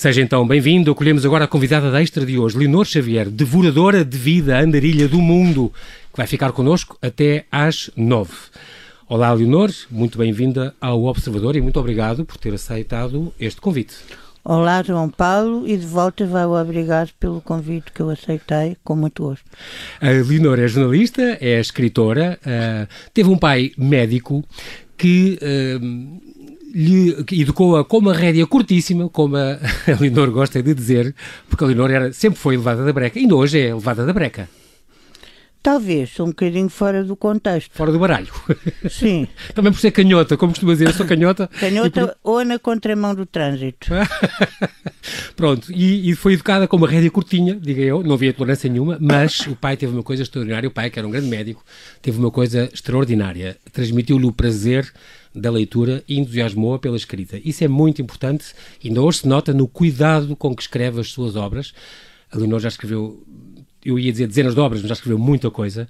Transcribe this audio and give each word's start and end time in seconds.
Seja 0.00 0.22
então 0.22 0.48
bem-vindo. 0.48 0.90
Acolhemos 0.90 1.26
agora 1.26 1.44
a 1.44 1.46
convidada 1.46 1.90
da 1.90 2.00
extra 2.00 2.24
de 2.24 2.38
hoje, 2.38 2.56
Leonor 2.56 2.86
Xavier, 2.86 3.28
devoradora 3.28 4.02
de 4.02 4.16
vida, 4.16 4.58
andarilha 4.58 5.06
do 5.06 5.20
mundo, 5.20 5.70
que 6.10 6.16
vai 6.16 6.26
ficar 6.26 6.52
connosco 6.52 6.96
até 7.02 7.44
às 7.52 7.90
nove. 7.94 8.32
Olá, 9.06 9.30
Leonor, 9.30 9.70
muito 9.90 10.16
bem-vinda 10.16 10.74
ao 10.80 11.04
Observador 11.04 11.54
e 11.54 11.60
muito 11.60 11.78
obrigado 11.78 12.24
por 12.24 12.38
ter 12.38 12.54
aceitado 12.54 13.30
este 13.38 13.60
convite. 13.60 13.94
Olá, 14.42 14.82
João 14.82 15.10
Paulo, 15.10 15.68
e 15.68 15.76
de 15.76 15.84
volta 15.84 16.24
vai 16.24 16.46
o 16.46 16.58
obrigado 16.58 17.10
pelo 17.20 17.42
convite 17.42 17.92
que 17.92 18.00
eu 18.00 18.08
aceitei 18.08 18.78
com 18.82 18.96
muito 18.96 19.22
gosto. 19.22 19.44
A 20.00 20.08
Leonor 20.08 20.58
é 20.60 20.66
jornalista, 20.66 21.36
é 21.42 21.60
escritora, 21.60 22.40
uh, 22.40 22.88
teve 23.12 23.28
um 23.28 23.36
pai 23.36 23.72
médico 23.76 24.42
que. 24.96 25.38
Uh, 25.42 26.29
lhe 26.74 27.16
educou-a 27.32 27.84
com 27.84 27.98
uma 27.98 28.14
rédea 28.14 28.46
curtíssima, 28.46 29.08
como 29.08 29.36
a, 29.36 29.58
a 29.90 30.00
Leonor 30.00 30.30
gosta 30.30 30.62
de 30.62 30.74
dizer, 30.74 31.14
porque 31.48 31.64
a 31.64 31.66
Leonor 31.66 31.90
era, 31.90 32.12
sempre 32.12 32.38
foi 32.38 32.56
levada 32.56 32.84
da 32.84 32.92
breca, 32.92 33.18
ainda 33.18 33.34
hoje 33.34 33.60
é 33.60 33.74
levada 33.74 34.04
da 34.06 34.12
breca. 34.12 34.48
Talvez, 35.62 36.18
um 36.18 36.26
bocadinho 36.26 36.70
fora 36.70 37.04
do 37.04 37.14
contexto. 37.14 37.70
Fora 37.74 37.92
do 37.92 37.98
baralho. 37.98 38.32
Sim. 38.88 39.28
Também 39.54 39.70
por 39.70 39.78
ser 39.78 39.90
canhota, 39.90 40.34
como 40.34 40.52
costuma 40.52 40.72
dizer, 40.72 40.88
eu 40.88 40.94
sou 40.94 41.04
canhota. 41.04 41.50
Canhota 41.60 42.16
por... 42.22 42.32
ou 42.32 42.44
na 42.44 42.58
contramão 42.58 43.14
do 43.14 43.26
trânsito. 43.26 43.88
Pronto, 45.36 45.70
e, 45.70 46.10
e, 46.10 46.14
foi 46.16 46.32
educada 46.32 46.66
com 46.66 46.78
uma 46.78 46.88
rédea 46.88 47.10
curtinha, 47.10 47.54
diga 47.54 47.82
eu, 47.82 48.02
não 48.02 48.14
havia 48.14 48.32
tolerância 48.32 48.70
nenhuma, 48.70 48.96
mas 49.00 49.46
o 49.46 49.54
pai 49.54 49.76
teve 49.76 49.92
uma 49.92 50.02
coisa 50.02 50.22
extraordinária, 50.22 50.66
o 50.66 50.72
pai, 50.72 50.88
que 50.88 50.98
era 50.98 51.06
um 51.06 51.10
grande 51.10 51.28
médico, 51.28 51.62
teve 52.00 52.18
uma 52.18 52.30
coisa 52.30 52.70
extraordinária. 52.72 53.58
Transmitiu-lhe 53.70 54.26
o 54.26 54.32
prazer 54.32 54.90
da 55.34 55.50
leitura 55.50 56.02
e 56.08 56.18
entusiasmou-a 56.18 56.78
pela 56.78 56.96
escrita. 56.96 57.38
Isso 57.44 57.62
é 57.62 57.68
muito 57.68 58.00
importante, 58.00 58.46
ainda 58.82 59.02
hoje 59.02 59.18
se 59.18 59.28
nota 59.28 59.52
no 59.52 59.68
cuidado 59.68 60.34
com 60.36 60.54
que 60.54 60.62
escreve 60.62 61.00
as 61.00 61.08
suas 61.08 61.36
obras. 61.36 61.74
A 62.32 62.38
Leonor 62.38 62.60
já 62.60 62.68
escreveu 62.68 63.22
eu 63.84 63.98
ia 63.98 64.12
dizer 64.12 64.26
dezenas 64.26 64.54
de 64.54 64.60
obras, 64.60 64.80
mas 64.80 64.88
já 64.88 64.94
escreveu 64.94 65.18
muita 65.18 65.50
coisa. 65.50 65.88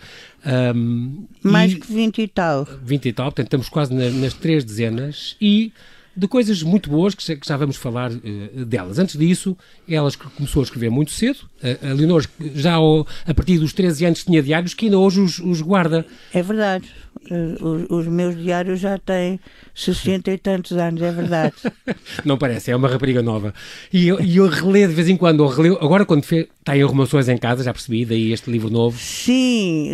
Um, 0.74 1.27
Mais 1.42 1.72
e, 1.72 1.77
que 1.77 1.92
20 1.92 2.22
e 2.22 2.28
tal. 2.28 2.66
20 2.83 3.06
e 3.06 3.12
tal, 3.12 3.27
portanto 3.27 3.46
estamos 3.46 3.69
quase 3.69 3.92
nas, 3.94 4.14
nas 4.14 4.34
três 4.34 4.64
dezenas 4.64 5.36
e 5.41 5.72
de 6.16 6.27
coisas 6.27 6.62
muito 6.62 6.91
boas 6.91 7.14
que 7.14 7.24
já, 7.24 7.36
que 7.36 7.46
já 7.46 7.56
vamos 7.56 7.77
falar 7.77 8.11
uh, 8.11 8.64
delas. 8.64 8.98
Antes 8.98 9.16
disso, 9.16 9.56
ela 9.88 10.11
começou 10.36 10.61
a 10.61 10.64
escrever 10.64 10.91
muito 10.91 11.11
cedo. 11.11 11.38
Uh, 11.62 11.91
a 11.91 11.92
Leonor 11.92 12.27
já 12.55 12.74
ao, 12.74 13.06
a 13.27 13.34
partir 13.34 13.58
dos 13.58 13.72
13 13.72 14.06
anos 14.06 14.24
tinha 14.24 14.42
diários 14.42 14.74
que 14.74 14.86
ainda 14.86 14.98
hoje 14.98 15.20
os, 15.20 15.38
os 15.38 15.61
guarda. 15.61 16.06
É 16.33 16.42
verdade. 16.42 16.88
Uh, 17.30 17.64
os, 17.64 17.91
os, 17.91 18.06
meus 18.06 18.36
diários 18.36 18.80
já 18.80 18.98
têm 18.98 19.39
60 19.75 20.30
e 20.33 20.39
tantos 20.39 20.72
anos, 20.72 21.00
é 21.03 21.12
verdade. 21.12 21.55
Não 22.25 22.36
parece, 22.39 22.70
é 22.70 22.77
uma 22.77 22.89
rapariga 22.89 23.22
nova. 23.22 23.55
E 23.92 24.08
eu, 24.08 24.19
eu 24.20 24.48
releio 24.48 24.89
de 24.89 24.94
vez 24.94 25.08
em 25.08 25.17
quando, 25.17 25.47
releu, 25.47 25.78
agora 25.80 26.05
quando 26.05 26.25
fez, 26.25 26.47
tem 26.64 26.83
arrumações 26.83 27.28
em 27.28 27.36
casa, 27.36 27.62
já 27.62 27.72
percebi, 27.72 28.05
daí 28.05 28.33
este 28.33 28.50
livro 28.50 28.70
novo. 28.70 28.98
Sim, 28.98 29.91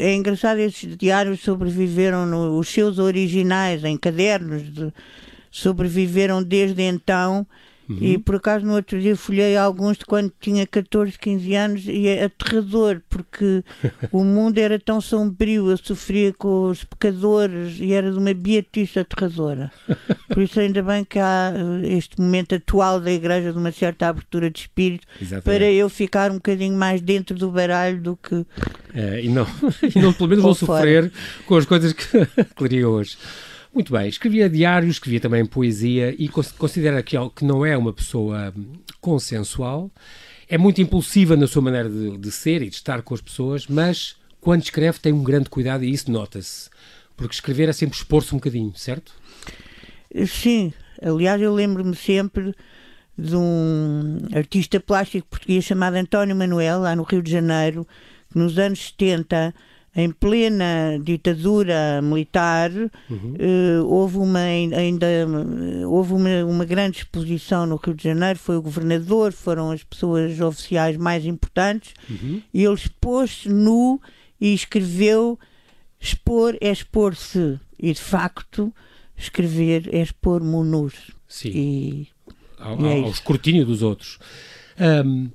é 0.00 0.14
engraçado, 0.14 0.58
esses 0.58 0.96
diários 0.96 1.40
sobreviveram 1.40 2.26
nos 2.26 2.68
seus 2.68 2.98
originais, 2.98 3.84
em 3.84 3.96
cadernos 3.96 4.62
de 4.72 4.92
sobreviveram 5.50 6.42
desde 6.42 6.82
então. 6.82 7.46
Uhum. 7.88 7.98
E 8.00 8.18
por 8.18 8.36
acaso 8.36 8.66
no 8.66 8.74
outro 8.74 9.00
dia 9.00 9.16
folhei 9.16 9.56
alguns 9.56 9.98
de 9.98 10.04
quando 10.04 10.32
tinha 10.40 10.66
14, 10.66 11.18
15 11.18 11.54
anos 11.54 11.84
e 11.86 12.08
é 12.08 12.24
aterrador 12.24 13.00
porque 13.08 13.62
o 14.10 14.24
mundo 14.24 14.58
era 14.58 14.78
tão 14.78 15.00
sombrio, 15.00 15.70
eu 15.70 15.76
sofria 15.76 16.32
com 16.32 16.70
os 16.70 16.82
pecadores 16.82 17.78
e 17.78 17.92
era 17.92 18.10
de 18.10 18.18
uma 18.18 18.34
beatice 18.34 18.98
aterradora. 18.98 19.70
Por 20.28 20.42
isso 20.42 20.58
ainda 20.58 20.82
bem 20.82 21.04
que 21.04 21.18
há 21.18 21.52
eh, 21.54 21.96
este 21.96 22.20
momento 22.20 22.54
atual 22.54 23.00
da 23.00 23.10
igreja 23.10 23.52
de 23.52 23.58
uma 23.58 23.70
certa 23.70 24.08
abertura 24.08 24.50
de 24.50 24.60
espírito 24.60 25.06
Exatamente. 25.20 25.44
para 25.44 25.70
eu 25.70 25.88
ficar 25.88 26.30
um 26.30 26.34
bocadinho 26.34 26.76
mais 26.76 27.00
dentro 27.00 27.36
do 27.36 27.50
baralho 27.50 28.00
do 28.00 28.16
que 28.16 28.44
é, 28.96 29.22
e 29.22 29.28
não, 29.28 29.46
e 29.94 29.98
não 30.00 30.12
pelo 30.12 30.30
menos 30.30 30.42
vou 30.42 30.54
sofrer 30.54 31.12
com 31.44 31.56
as 31.56 31.66
coisas 31.66 31.92
que, 31.92 32.06
leria 32.58 32.88
hoje. 32.88 33.18
Muito 33.76 33.92
bem, 33.92 34.08
escrevia 34.08 34.48
diários, 34.48 34.92
escrevia 34.92 35.20
também 35.20 35.44
poesia 35.44 36.14
e 36.18 36.30
considera 36.30 37.02
que, 37.02 37.14
que 37.36 37.44
não 37.44 37.62
é 37.62 37.76
uma 37.76 37.92
pessoa 37.92 38.50
hum, 38.56 38.72
consensual, 39.02 39.90
é 40.48 40.56
muito 40.56 40.80
impulsiva 40.80 41.36
na 41.36 41.46
sua 41.46 41.60
maneira 41.60 41.86
de, 41.86 42.16
de 42.16 42.32
ser 42.32 42.62
e 42.62 42.70
de 42.70 42.74
estar 42.74 43.02
com 43.02 43.12
as 43.12 43.20
pessoas, 43.20 43.66
mas 43.66 44.16
quando 44.40 44.62
escreve 44.62 44.98
tem 44.98 45.12
um 45.12 45.22
grande 45.22 45.50
cuidado 45.50 45.84
e 45.84 45.92
isso 45.92 46.10
nota-se, 46.10 46.70
porque 47.18 47.34
escrever 47.34 47.68
é 47.68 47.72
sempre 47.74 47.98
expor-se 47.98 48.34
um 48.34 48.38
bocadinho, 48.38 48.72
certo? 48.74 49.12
Sim, 50.26 50.72
aliás 51.02 51.38
eu 51.42 51.52
lembro-me 51.52 51.94
sempre 51.94 52.54
de 53.18 53.36
um 53.36 54.20
artista 54.34 54.80
plástico 54.80 55.28
português 55.28 55.62
chamado 55.66 55.96
António 55.96 56.34
Manuel, 56.34 56.80
lá 56.80 56.96
no 56.96 57.02
Rio 57.02 57.20
de 57.22 57.30
Janeiro, 57.30 57.86
que 58.32 58.38
nos 58.38 58.58
anos 58.58 58.94
70 58.98 59.54
em 59.96 60.10
plena 60.10 61.00
ditadura 61.02 62.02
militar, 62.02 62.70
uhum. 62.70 63.34
uh, 63.40 63.86
houve 63.86 64.18
uma 64.18 64.40
ainda 64.40 65.06
houve 65.88 66.12
uma, 66.12 66.44
uma, 66.44 66.64
grande 66.66 66.98
exposição 66.98 67.64
no 67.64 67.76
Rio 67.76 67.94
de 67.94 68.04
Janeiro, 68.04 68.38
foi 68.38 68.58
o 68.58 68.62
governador, 68.62 69.32
foram 69.32 69.70
as 69.70 69.82
pessoas 69.82 70.38
oficiais 70.38 70.98
mais 70.98 71.24
importantes, 71.24 71.94
uhum. 72.10 72.42
e 72.52 72.62
ele 72.62 72.74
expôs-se 72.74 73.48
nu 73.48 73.98
e 74.38 74.52
escreveu 74.52 75.38
expor 75.98 76.56
é 76.60 76.70
expor-se, 76.70 77.58
e 77.78 77.90
de 77.92 78.00
facto 78.00 78.72
escrever 79.16 79.88
é 79.94 80.02
expor-me 80.02 80.62
nus. 80.62 81.10
Sim. 81.26 81.48
E, 81.48 82.08
ao, 82.58 82.78
e 82.78 82.86
é 82.86 83.00
ao 83.02 83.10
escrutínio 83.10 83.64
dos 83.64 83.80
outros. 83.82 84.18
Um, 84.78 85.30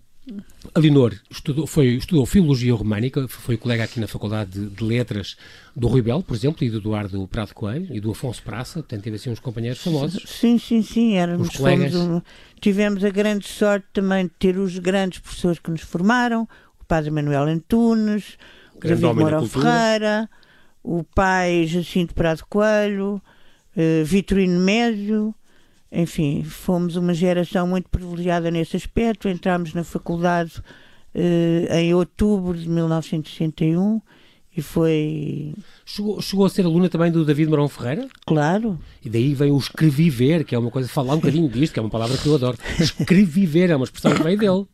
a 0.75 0.79
Leonor 0.79 1.15
estudou, 1.29 1.65
foi, 1.65 1.87
estudou 1.95 2.25
Filologia 2.27 2.73
Românica, 2.75 3.27
foi 3.27 3.57
colega 3.57 3.83
aqui 3.83 3.99
na 3.99 4.07
Faculdade 4.07 4.51
de, 4.51 4.69
de, 4.69 4.83
Letras 4.83 5.35
do 5.75 5.87
Rui 5.87 6.01
Belo, 6.01 6.21
por 6.21 6.35
exemplo, 6.35 6.63
e 6.63 6.69
do 6.69 6.77
Eduardo 6.77 7.27
Prado 7.27 7.53
Coelho 7.55 7.87
e 7.89 7.99
do 7.99 8.11
Afonso 8.11 8.41
Praça, 8.43 8.79
portanto 8.79 9.01
teve 9.01 9.15
assim 9.15 9.31
uns 9.31 9.39
companheiros 9.39 9.81
famosos. 9.81 10.23
Sim, 10.27 10.59
sim, 10.59 10.83
sim, 10.83 11.15
éramos 11.15 11.49
colegas. 11.49 11.95
Um, 11.95 12.21
tivemos 12.59 13.03
a 13.03 13.09
grande 13.09 13.47
sorte 13.47 13.87
também 13.91 14.25
de 14.25 14.31
ter 14.37 14.57
os 14.57 14.77
grandes 14.77 15.19
professores 15.19 15.57
que 15.57 15.71
nos 15.71 15.81
formaram, 15.81 16.47
o 16.79 16.85
padre 16.85 17.09
Manuel 17.09 17.45
Antunes, 17.45 18.37
o 18.75 18.79
David 18.79 19.13
Moura 19.13 19.41
Ferreira, 19.47 20.29
o 20.83 21.03
pai 21.03 21.65
Jacinto 21.65 22.13
Prado 22.13 22.43
Coelho, 22.47 23.19
uh, 23.75 24.05
Vitorino 24.05 24.59
Médio, 24.59 25.33
enfim, 25.91 26.43
fomos 26.43 26.95
uma 26.95 27.13
geração 27.13 27.67
muito 27.67 27.89
privilegiada 27.89 28.49
nesse 28.49 28.77
aspecto. 28.77 29.27
Entramos 29.27 29.73
na 29.73 29.83
faculdade 29.83 30.61
eh, 31.13 31.81
em 31.81 31.93
outubro 31.93 32.57
de 32.57 32.69
1961 32.69 34.01
e 34.55 34.61
foi. 34.61 35.53
Chegou, 35.85 36.21
chegou 36.21 36.45
a 36.45 36.49
ser 36.49 36.65
aluna 36.65 36.89
também 36.89 37.11
do 37.11 37.25
David 37.25 37.49
Marão 37.49 37.67
Ferreira? 37.67 38.07
Claro. 38.25 38.79
E 39.03 39.09
daí 39.09 39.33
vem 39.33 39.51
o 39.51 39.57
escreviver, 39.57 40.45
que 40.45 40.55
é 40.55 40.59
uma 40.59 40.71
coisa, 40.71 40.87
falar 40.87 41.13
um 41.13 41.17
bocadinho 41.17 41.49
disto, 41.49 41.73
que 41.73 41.79
é 41.79 41.81
uma 41.81 41.89
palavra 41.89 42.17
que 42.17 42.25
eu 42.25 42.35
adoro. 42.35 42.57
Escreviver 42.79 43.69
é 43.69 43.75
uma 43.75 43.85
expressão 43.85 44.13
que 44.13 44.23
veio 44.23 44.37
dele. 44.37 44.65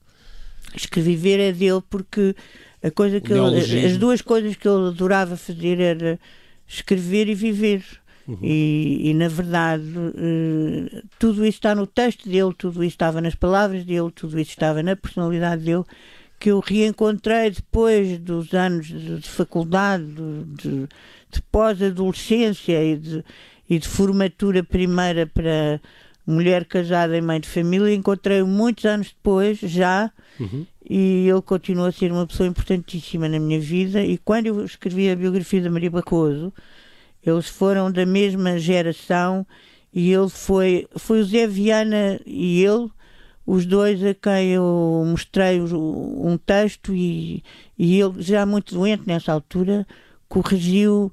Escreviver 0.76 1.40
é 1.40 1.52
dele 1.52 1.82
porque 1.90 2.36
a 2.84 2.92
coisa 2.92 3.20
que 3.20 3.34
ele, 3.34 3.86
as 3.86 3.98
duas 3.98 4.22
coisas 4.22 4.56
que 4.56 4.68
ele 4.68 4.90
adorava 4.90 5.36
fazer 5.36 5.80
era 5.80 6.20
escrever 6.68 7.28
e 7.28 7.34
viver. 7.36 7.84
Uhum. 8.28 8.38
E, 8.42 9.10
e, 9.10 9.14
na 9.14 9.30
verdade, 9.30 9.86
uh, 9.88 11.04
tudo 11.18 11.46
isso 11.46 11.58
está 11.58 11.74
no 11.74 11.88
texto 11.88 12.28
dele, 12.28 12.54
tudo 12.58 12.84
isso 12.84 12.96
estava 12.96 13.22
nas 13.22 13.36
palavras 13.36 13.86
dele, 13.86 14.12
tudo 14.14 14.38
isso 14.38 14.52
estava 14.52 14.84
na 14.84 14.96
personalidade 14.98 15.64
dele, 15.64 15.86
que 16.38 16.52
eu 16.52 16.60
reencontrei 16.60 17.52
depois 17.52 18.20
dos 18.20 18.54
anos 18.54 18.88
de, 18.88 19.20
de 19.20 19.30
faculdade, 19.30 20.06
de, 20.06 20.88
de 21.32 21.42
pós-adolescência 21.50 22.84
e 22.84 22.98
de, 22.98 23.24
e 23.70 23.80
de 23.80 23.88
formatura 23.88 24.62
primeira 24.62 25.26
para 25.26 25.80
mulher 26.26 26.66
casada 26.66 27.18
e 27.18 27.22
mãe 27.22 27.40
de 27.40 27.48
família. 27.48 27.94
Encontrei-o 27.94 28.46
muitos 28.46 28.84
anos 28.84 29.08
depois, 29.08 29.60
já, 29.60 30.12
uhum. 30.38 30.66
e 30.88 31.30
ele 31.30 31.42
continua 31.42 31.88
a 31.88 31.92
ser 31.94 32.12
uma 32.12 32.28
pessoa 32.28 32.48
importantíssima 32.48 33.30
na 33.30 33.40
minha 33.40 33.60
vida. 33.60 34.04
E 34.04 34.18
quando 34.18 34.48
eu 34.48 34.66
escrevi 34.66 35.10
a 35.10 35.16
biografia 35.16 35.62
da 35.62 35.72
Maria 35.72 35.90
Bacoso, 35.90 36.54
eles 37.26 37.48
foram 37.48 37.92
da 37.92 38.06
mesma 38.06 38.58
geração 38.58 39.46
e 39.94 40.12
ele 40.12 40.30
foi, 40.30 40.88
foi 40.96 41.22
o 41.22 41.26
Zé 41.26 41.48
Viana 41.48 42.20
e 42.26 42.64
ele, 42.64 42.90
os 43.46 43.66
dois 43.66 44.04
a 44.04 44.14
quem 44.14 44.52
eu 44.52 45.04
mostrei 45.06 45.62
um 45.62 46.38
texto 46.38 46.94
e, 46.94 47.44
e 47.78 48.00
ele, 48.00 48.22
já 48.22 48.46
muito 48.46 48.76
doente 48.76 49.04
nessa 49.08 49.32
altura, 49.32 49.88
corrigiu 50.28 51.12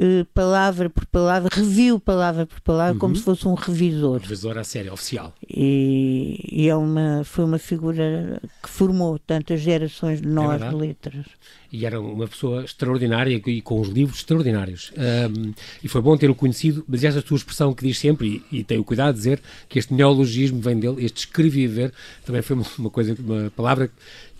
uh, 0.00 0.24
palavra 0.34 0.88
por 0.90 1.06
palavra, 1.06 1.48
reviu 1.52 1.98
palavra 1.98 2.46
por 2.46 2.60
palavra, 2.60 2.94
uhum. 2.94 2.98
como 2.98 3.16
se 3.16 3.22
fosse 3.22 3.46
um 3.46 3.54
revisor. 3.54 4.20
Revisor 4.20 4.58
à 4.58 4.64
série, 4.64 4.90
oficial. 4.90 5.34
E, 5.48 6.44
e, 6.50 6.68
é 6.68 6.76
uma, 6.76 7.22
foi 7.24 7.44
uma 7.44 7.58
figura 7.58 8.40
que 8.62 8.68
formou 8.68 9.18
tantas 9.18 9.60
gerações 9.60 10.20
de 10.20 10.28
nós 10.28 10.60
é 10.60 10.68
de 10.68 10.74
letras. 10.74 11.26
E 11.72 11.86
era 11.86 12.00
uma 12.00 12.28
pessoa 12.28 12.64
extraordinária 12.64 13.40
e 13.46 13.62
com 13.62 13.80
os 13.80 13.88
livros 13.88 14.18
extraordinários. 14.18 14.92
Um, 14.96 15.54
e 15.82 15.88
foi 15.88 16.02
bom 16.02 16.16
ter-o 16.16 16.34
conhecido, 16.34 16.84
mas 16.86 17.02
essa 17.02 17.22
tua 17.22 17.36
expressão 17.36 17.72
que 17.72 17.86
diz 17.86 17.98
sempre, 17.98 18.42
e, 18.52 18.58
e 18.58 18.64
tenho 18.64 18.84
cuidado 18.84 19.14
de 19.14 19.18
dizer, 19.20 19.40
que 19.68 19.78
este 19.78 19.94
neologismo 19.94 20.60
vem 20.60 20.78
dele, 20.78 21.04
este 21.04 21.20
escrever, 21.20 21.92
também 22.26 22.42
foi 22.42 22.56
uma, 22.56 22.66
uma 22.78 22.90
coisa, 22.90 23.16
uma 23.18 23.50
palavra 23.56 23.90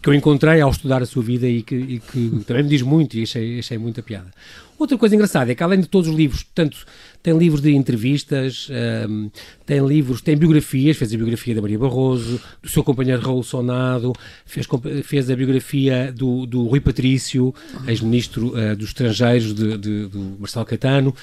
que 0.02 0.08
eu 0.08 0.14
encontrei 0.14 0.60
ao 0.60 0.70
estudar 0.70 1.00
a 1.00 1.06
sua 1.06 1.22
vida 1.22 1.46
e 1.48 1.62
que, 1.62 1.76
e 1.76 2.00
que 2.00 2.44
também 2.44 2.64
me 2.64 2.68
diz 2.68 2.82
muito 2.82 3.16
e 3.16 3.22
achei, 3.22 3.60
achei 3.60 3.78
muita 3.78 4.02
piada. 4.02 4.32
Outra 4.76 4.98
coisa 4.98 5.14
engraçada 5.14 5.52
é 5.52 5.54
que 5.54 5.62
além 5.62 5.80
de 5.80 5.86
todos 5.86 6.08
os 6.08 6.16
livros, 6.16 6.44
tanto 6.52 6.76
tem 7.22 7.38
livros 7.38 7.60
de 7.60 7.72
entrevistas, 7.72 8.68
um, 9.08 9.30
tem 9.64 9.78
livros, 9.86 10.20
tem 10.20 10.36
biografias, 10.36 10.96
fez 10.96 11.14
a 11.14 11.16
biografia 11.16 11.54
da 11.54 11.62
Maria 11.62 11.78
Barroso, 11.78 12.40
do 12.60 12.68
seu 12.68 12.82
companheiro 12.82 13.22
Raul 13.22 13.44
Sonado, 13.44 14.12
fez, 14.44 14.66
fez 15.04 15.30
a 15.30 15.36
biografia 15.36 16.12
do, 16.12 16.46
do 16.46 16.64
Rui 16.64 16.80
Patrício, 16.80 17.54
ex-ministro 17.86 18.48
uh, 18.48 18.74
dos 18.74 18.88
estrangeiros 18.88 19.54
de, 19.54 19.78
de, 19.78 20.06
do 20.06 20.36
Marcelo 20.40 20.66
Caetano, 20.66 21.14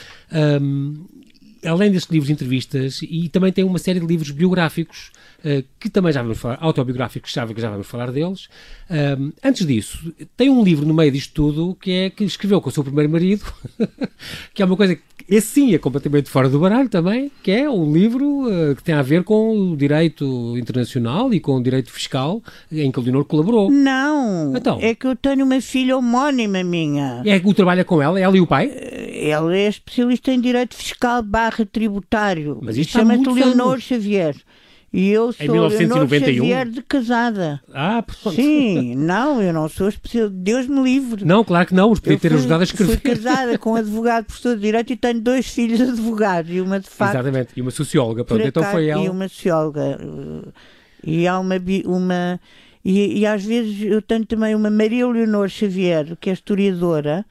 um, 0.62 1.06
além 1.66 1.92
destes 1.92 2.10
livros 2.10 2.28
de 2.28 2.34
entrevistas, 2.34 3.02
e 3.02 3.28
também 3.28 3.52
tem 3.52 3.66
uma 3.66 3.78
série 3.78 4.00
de 4.00 4.06
livros 4.06 4.32
biográficos 4.32 5.12
que 5.80 5.90
também 5.90 6.12
já 6.12 6.22
vamos 6.22 6.38
falar, 6.38 6.58
autobiográficos, 6.62 7.32
já, 7.32 7.46
já 7.46 7.70
vamos 7.70 7.88
falar 7.88 8.12
deles. 8.12 8.50
Um, 8.90 9.32
antes 9.44 9.66
disso, 9.66 10.14
tem 10.36 10.50
um 10.50 10.64
livro 10.64 10.86
no 10.86 10.94
meio 10.94 11.12
disto 11.12 11.34
tudo 11.34 11.76
que 11.76 11.92
é 11.92 12.10
que 12.10 12.24
escreveu 12.24 12.60
com 12.60 12.70
o 12.70 12.72
seu 12.72 12.84
primeiro 12.84 13.12
marido, 13.12 13.46
que 14.54 14.62
é 14.62 14.66
uma 14.66 14.76
coisa 14.76 14.96
que 14.96 15.04
esse 15.30 15.48
sim 15.48 15.76
é 15.76 15.78
completamente 15.78 16.28
fora 16.28 16.50
do 16.50 16.60
baralho 16.60 16.90
também, 16.90 17.32
que 17.44 17.52
é 17.52 17.70
um 17.70 17.94
livro 17.94 18.48
uh, 18.48 18.76
que 18.76 18.84
tem 18.84 18.96
a 18.96 19.04
ver 19.04 19.24
com 19.24 19.72
o 19.72 19.78
direito 19.78 20.58
internacional 20.58 21.32
e 21.32 21.40
com 21.40 21.56
o 21.56 21.62
direito 21.62 21.92
fiscal 21.92 22.42
em 22.72 22.92
que 22.92 23.00
o 23.00 23.04
Leonor 23.04 23.26
colaborou. 23.26 23.70
Não, 23.70 24.56
então, 24.58 24.80
é 24.82 24.96
que 24.96 25.06
eu 25.06 25.16
tenho 25.16 25.46
uma 25.46 25.62
filha 25.62 25.96
homónima 25.96 26.64
minha. 26.64 27.22
É 27.24 27.40
que 27.40 27.48
o 27.48 27.54
trabalha 27.54 27.86
com 27.86 28.02
ela, 28.02 28.20
ela 28.20 28.36
e 28.36 28.42
o 28.42 28.48
pai? 28.48 28.72
Eh, 28.74 29.30
ela 29.30 29.56
é 29.56 29.68
especialista 29.68 30.32
em 30.32 30.42
direito 30.42 30.76
fiscal 30.76 31.22
barra 31.22 31.64
tributário. 31.64 32.60
Mas 32.64 32.78
isto 32.78 32.94
chama-se 32.94 33.30
Leonor 33.30 33.80
Xavier. 33.80 34.36
E 34.92 35.10
eu 35.10 35.32
sou 35.32 35.46
em 35.46 35.50
1991? 35.50 36.36
Xavier 36.36 36.68
de 36.68 36.82
casada. 36.82 37.62
Ah, 37.72 38.02
pronto. 38.02 38.36
Sim, 38.36 38.96
não, 38.96 39.40
eu 39.42 39.54
não 39.54 39.70
sou 39.70 39.88
especial. 39.88 40.30
Deus 40.30 40.68
me 40.68 40.82
livre. 40.82 41.24
Não, 41.24 41.44
claro 41.44 41.68
que 41.68 41.76
não, 41.76 41.92
os 41.92 42.00
podia 42.00 42.18
ter 42.18 42.34
ajudado 42.34 42.62
a 42.62 42.64
escrever. 42.64 43.00
Fui 43.00 43.16
casada 43.16 43.58
com 43.60 43.74
um 43.74 43.76
advogado 43.76 44.26
professor 44.26 44.56
de 44.56 44.62
Direito 44.62 44.92
e 44.92 44.96
tenho 44.96 45.22
dois 45.22 45.48
filhos 45.48 45.80
advogados 45.80 46.52
e 46.52 46.60
uma 46.60 46.80
de 46.80 46.90
facto. 46.90 47.14
Exatamente, 47.14 47.50
e 47.56 47.62
uma 47.62 47.72
socióloga, 47.72 48.26
pronto, 48.26 48.46
então 48.46 48.64
foi 48.64 48.88
ela. 48.88 49.04
E 49.04 49.10
uma 49.10 49.28
socióloga. 49.28 50.00
E 51.04 51.28
há 51.28 51.40
uma. 51.40 51.56
uma 51.86 52.40
e, 52.84 53.20
e 53.20 53.26
às 53.28 53.44
vezes 53.44 53.82
eu 53.84 54.02
tenho 54.02 54.26
também 54.26 54.56
uma 54.56 54.72
Maria 54.72 55.08
Leonor 55.08 55.50
Xavier, 55.50 56.18
que 56.20 56.32
é 56.32 56.34
historiadora 56.34 57.26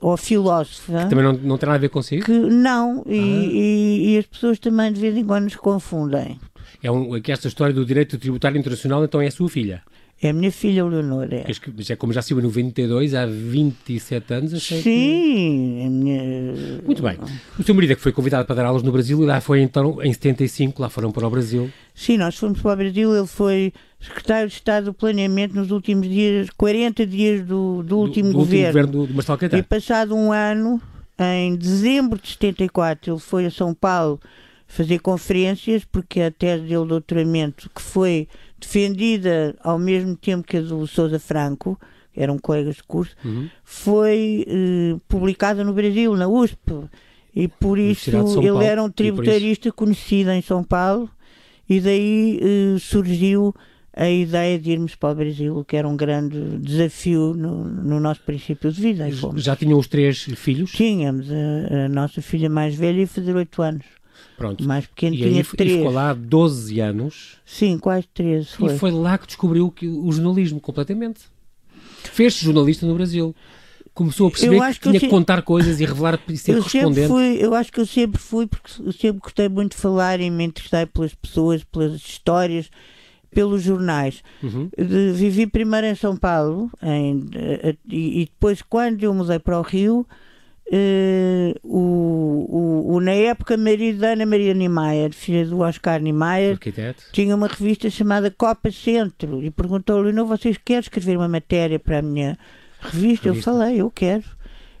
ou 0.00 0.16
filósofa. 0.16 1.02
Que 1.02 1.10
também 1.10 1.24
não, 1.24 1.32
não 1.32 1.58
tem 1.58 1.66
nada 1.66 1.76
a 1.76 1.80
ver 1.80 1.90
consigo? 1.90 2.24
Que, 2.24 2.32
não, 2.32 3.02
e, 3.06 3.18
ah. 3.18 3.52
e, 3.52 4.14
e, 4.14 4.18
as 4.18 4.26
pessoas 4.26 4.58
também 4.58 4.90
de 4.92 5.00
vez 5.00 5.16
em 5.16 5.24
quando 5.24 5.44
nos 5.44 5.56
confundem 5.56 6.38
é 6.82 6.90
um, 6.90 7.20
que 7.20 7.32
esta 7.32 7.48
história 7.48 7.74
do 7.74 7.84
direito 7.84 8.18
tributário 8.18 8.58
internacional 8.58 9.04
então 9.04 9.20
é 9.20 9.26
a 9.26 9.30
sua 9.30 9.48
filha. 9.48 9.82
É 10.22 10.28
a 10.28 10.32
minha 10.34 10.52
filha 10.52 10.84
Leonor. 10.84 11.28
É. 11.30 11.46
Mas 11.74 11.88
é 11.88 11.96
como 11.96 12.12
já 12.12 12.20
saiu 12.20 12.40
em 12.40 12.42
92, 12.42 13.14
há 13.14 13.24
27 13.24 14.34
anos, 14.34 14.52
achei 14.52 14.82
Sim, 14.82 15.78
que... 15.82 15.88
minha... 15.88 16.22
Muito 16.84 17.02
bem. 17.02 17.16
O 17.58 17.62
seu 17.62 17.74
marido 17.74 17.92
é 17.92 17.96
que 17.96 18.02
foi 18.02 18.12
convidado 18.12 18.44
para 18.44 18.56
dar 18.56 18.66
aulas 18.66 18.82
no 18.82 18.92
Brasil 18.92 19.22
e 19.22 19.26
lá 19.26 19.40
foi 19.40 19.62
então 19.62 20.02
em 20.02 20.12
75, 20.12 20.82
lá 20.82 20.90
foram 20.90 21.10
para 21.10 21.26
o 21.26 21.30
Brasil. 21.30 21.70
Sim, 21.94 22.18
nós 22.18 22.36
fomos 22.36 22.60
para 22.60 22.74
o 22.74 22.76
Brasil, 22.76 23.16
ele 23.16 23.26
foi 23.26 23.72
secretário 23.98 24.48
de 24.48 24.54
Estado 24.54 24.86
do 24.86 24.94
Planeamento 24.94 25.54
nos 25.54 25.70
últimos 25.70 26.06
dias, 26.06 26.50
40 26.50 27.06
dias 27.06 27.42
do, 27.42 27.82
do 27.82 27.98
último 27.98 28.28
do, 28.28 28.32
do 28.32 28.38
governo. 28.40 28.66
Último 28.66 28.86
governo 28.86 28.92
do, 28.92 29.06
do 29.06 29.14
Marcelo 29.14 29.38
Caetano. 29.38 29.60
E 29.60 29.64
passado 29.64 30.14
um 30.14 30.32
ano, 30.32 30.82
em 31.18 31.56
dezembro 31.56 32.20
de 32.20 32.28
74, 32.28 33.10
ele 33.10 33.20
foi 33.20 33.46
a 33.46 33.50
São 33.50 33.72
Paulo 33.72 34.20
fazer 34.70 35.00
conferências, 35.00 35.84
porque 35.84 36.20
a 36.20 36.30
tese 36.30 36.62
dele 36.62 36.82
de 36.82 36.88
doutoramento, 36.88 37.68
que 37.74 37.82
foi 37.82 38.28
defendida 38.58 39.56
ao 39.64 39.78
mesmo 39.80 40.14
tempo 40.16 40.46
que 40.46 40.58
a 40.58 40.60
do 40.60 40.86
Sousa 40.86 41.18
Franco, 41.18 41.78
eram 42.16 42.38
colegas 42.38 42.76
de 42.76 42.84
curso, 42.84 43.16
uhum. 43.24 43.48
foi 43.64 44.46
eh, 44.46 44.96
publicada 45.08 45.64
no 45.64 45.72
Brasil, 45.72 46.14
na 46.14 46.28
USP. 46.28 46.84
E 47.34 47.48
por 47.48 47.78
isso 47.78 48.10
ele 48.10 48.64
era 48.64 48.80
um 48.82 48.90
tributarista 48.90 49.72
conhecido 49.72 50.30
em 50.30 50.40
São 50.40 50.62
Paulo, 50.62 51.10
e 51.68 51.80
daí 51.80 52.38
eh, 52.40 52.78
surgiu 52.78 53.52
a 53.92 54.08
ideia 54.08 54.56
de 54.56 54.70
irmos 54.70 54.94
para 54.94 55.12
o 55.12 55.14
Brasil, 55.16 55.64
que 55.64 55.76
era 55.76 55.88
um 55.88 55.96
grande 55.96 56.58
desafio 56.58 57.34
no, 57.34 57.64
no 57.64 57.98
nosso 57.98 58.22
princípio 58.22 58.70
de 58.70 58.80
vida. 58.80 59.08
Já 59.34 59.56
tinham 59.56 59.78
os 59.80 59.88
três 59.88 60.22
filhos? 60.36 60.70
Tínhamos. 60.70 61.26
A, 61.28 61.86
a 61.86 61.88
nossa 61.88 62.22
filha 62.22 62.48
mais 62.48 62.76
velha 62.76 63.00
ia 63.00 63.06
fazer 63.08 63.34
oito 63.34 63.62
anos. 63.62 63.99
Pronto. 64.40 64.66
mais 64.66 64.86
pequeno, 64.86 65.14
e 65.14 65.18
tinha 65.18 65.42
aí, 65.42 65.44
3. 65.44 65.70
E 65.70 65.76
ficou 65.76 65.92
lá 65.92 66.14
12 66.14 66.80
anos. 66.80 67.36
Sim, 67.44 67.78
quase 67.78 68.08
13. 68.14 68.46
Foi. 68.56 68.74
E 68.74 68.78
foi 68.78 68.90
lá 68.90 69.18
que 69.18 69.26
descobriu 69.26 69.70
que, 69.70 69.86
o 69.86 70.10
jornalismo 70.10 70.58
completamente. 70.58 71.20
Fez-se 72.04 72.42
jornalista 72.42 72.86
no 72.86 72.94
Brasil. 72.94 73.36
Começou 73.92 74.28
a 74.28 74.30
perceber 74.30 74.58
que, 74.58 74.80
que 74.80 74.88
tinha 74.88 75.00
que 75.00 75.08
contar 75.08 75.42
coisas 75.42 75.78
e 75.78 75.84
revelar 75.84 76.18
e 76.26 76.36
ser 76.38 76.52
eu 76.52 76.62
correspondente. 76.62 77.08
Fui, 77.08 77.36
eu 77.38 77.54
acho 77.54 77.70
que 77.70 77.80
eu 77.80 77.84
sempre 77.84 78.18
fui, 78.18 78.46
porque 78.46 78.80
eu 78.80 78.92
sempre 78.92 79.20
gostei 79.20 79.46
muito 79.46 79.72
de 79.72 79.82
falar 79.82 80.18
e 80.20 80.30
me 80.30 80.44
interessei 80.44 80.86
pelas 80.86 81.14
pessoas, 81.14 81.62
pelas 81.64 81.96
histórias, 81.96 82.70
pelos 83.30 83.62
jornais. 83.62 84.22
Uhum. 84.42 84.70
De, 84.74 85.12
vivi 85.12 85.46
primeiro 85.46 85.86
em 85.86 85.94
São 85.94 86.16
Paulo 86.16 86.70
em, 86.82 87.28
e, 87.86 88.22
e 88.22 88.24
depois, 88.24 88.62
quando 88.62 89.02
eu 89.02 89.12
mudei 89.12 89.38
para 89.38 89.58
o 89.58 89.62
Rio, 89.62 90.06
Uh, 90.72 91.52
o, 91.64 92.94
o, 92.94 93.00
na 93.00 93.10
época, 93.10 93.56
marido 93.56 93.98
da 93.98 94.12
Ana 94.12 94.24
Maria 94.24 94.54
Niemeyer, 94.54 95.12
filha 95.12 95.44
do 95.44 95.58
Oscar 95.58 96.00
Niemeyer, 96.00 96.52
Arquiteto. 96.52 97.02
tinha 97.10 97.34
uma 97.34 97.48
revista 97.48 97.90
chamada 97.90 98.30
Copa 98.30 98.70
Centro 98.70 99.42
e 99.42 99.50
perguntou-lhe: 99.50 100.12
não, 100.12 100.26
vocês 100.26 100.56
querem 100.64 100.78
escrever 100.78 101.16
uma 101.16 101.26
matéria 101.26 101.76
para 101.80 101.98
a 101.98 102.02
minha 102.02 102.38
revista? 102.78 102.98
revista. 102.98 103.28
Eu 103.28 103.34
falei: 103.34 103.80
eu 103.80 103.90
quero. 103.90 104.22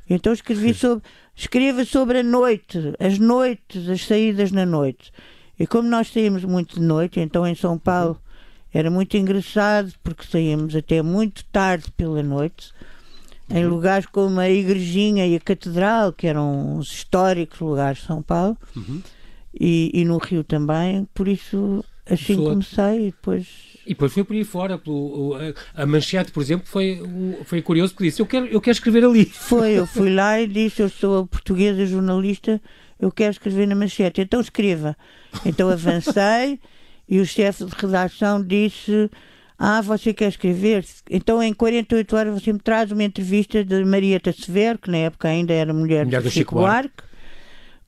Então 0.08 0.32
escrevi 0.32 0.74
sobre, 0.74 1.02
escreva 1.34 1.84
sobre 1.84 2.18
a 2.18 2.22
noite, 2.22 2.78
as 3.00 3.18
noites, 3.18 3.88
as 3.88 4.04
saídas 4.04 4.52
na 4.52 4.64
noite. 4.64 5.12
E 5.58 5.66
como 5.66 5.88
nós 5.88 6.06
saímos 6.06 6.44
muito 6.44 6.76
de 6.78 6.82
noite, 6.82 7.18
então 7.18 7.44
em 7.44 7.56
São 7.56 7.76
Paulo 7.76 8.20
era 8.72 8.88
muito 8.92 9.16
engraçado 9.16 9.92
porque 10.04 10.24
saímos 10.24 10.76
até 10.76 11.02
muito 11.02 11.44
tarde 11.46 11.90
pela 11.96 12.22
noite 12.22 12.72
em 13.50 13.66
lugares 13.66 14.06
como 14.06 14.38
a 14.38 14.48
Igrejinha 14.48 15.26
e 15.26 15.34
a 15.34 15.40
Catedral, 15.40 16.12
que 16.12 16.26
eram 16.26 16.78
os 16.78 16.92
históricos 16.92 17.58
lugares 17.60 17.98
de 17.98 18.06
São 18.06 18.22
Paulo, 18.22 18.56
uhum. 18.76 19.02
e, 19.58 19.90
e, 19.92 20.04
no 20.04 20.18
Rio 20.18 20.44
também, 20.44 21.06
por 21.12 21.26
isso 21.26 21.84
assim 22.08 22.34
Sou... 22.34 22.50
comecei 22.50 23.08
e 23.08 23.10
depois... 23.10 23.46
E 23.86 23.90
depois 23.90 24.12
foi 24.12 24.22
por 24.22 24.36
aí 24.36 24.44
fora, 24.44 24.78
pelo, 24.78 25.36
a 25.74 25.86
Manchete, 25.86 26.30
por 26.30 26.42
exemplo, 26.42 26.66
foi, 26.66 27.02
foi 27.44 27.60
curioso 27.60 27.92
porque 27.92 28.04
disse, 28.04 28.22
eu 28.22 28.26
quero, 28.26 28.46
eu 28.46 28.60
quero 28.60 28.74
escrever 28.74 29.04
ali. 29.04 29.24
Foi, 29.24 29.72
eu 29.72 29.86
fui 29.86 30.14
lá 30.14 30.40
e 30.40 30.46
disse, 30.48 30.82
eu 30.82 30.88
sou 30.88 31.26
portuguesa 31.26 31.84
jornalista, 31.86 32.60
eu 33.00 33.10
quero 33.10 33.32
escrever 33.32 33.66
na 33.66 33.74
Manchete, 33.74 34.20
então 34.20 34.40
escreva. 34.40 34.96
Então 35.44 35.68
avancei 35.68 36.60
e 37.08 37.18
o 37.18 37.26
chefe 37.26 37.64
de 37.64 37.74
redação 37.74 38.40
disse 38.44 39.10
ah, 39.62 39.82
você 39.82 40.14
quer 40.14 40.30
escrever? 40.30 40.86
Então, 41.10 41.42
em 41.42 41.52
48 41.52 42.16
horas, 42.16 42.32
você 42.32 42.50
me 42.50 42.58
traz 42.58 42.90
uma 42.90 43.04
entrevista 43.04 43.62
de 43.62 43.84
Marieta 43.84 44.32
Severo, 44.32 44.78
que 44.78 44.90
na 44.90 44.96
época 44.96 45.28
ainda 45.28 45.52
era 45.52 45.74
mulher, 45.74 46.06
mulher 46.06 46.22
do 46.22 46.30
Chico, 46.30 46.38
Chico 46.38 46.54
Buarque, 46.54 47.02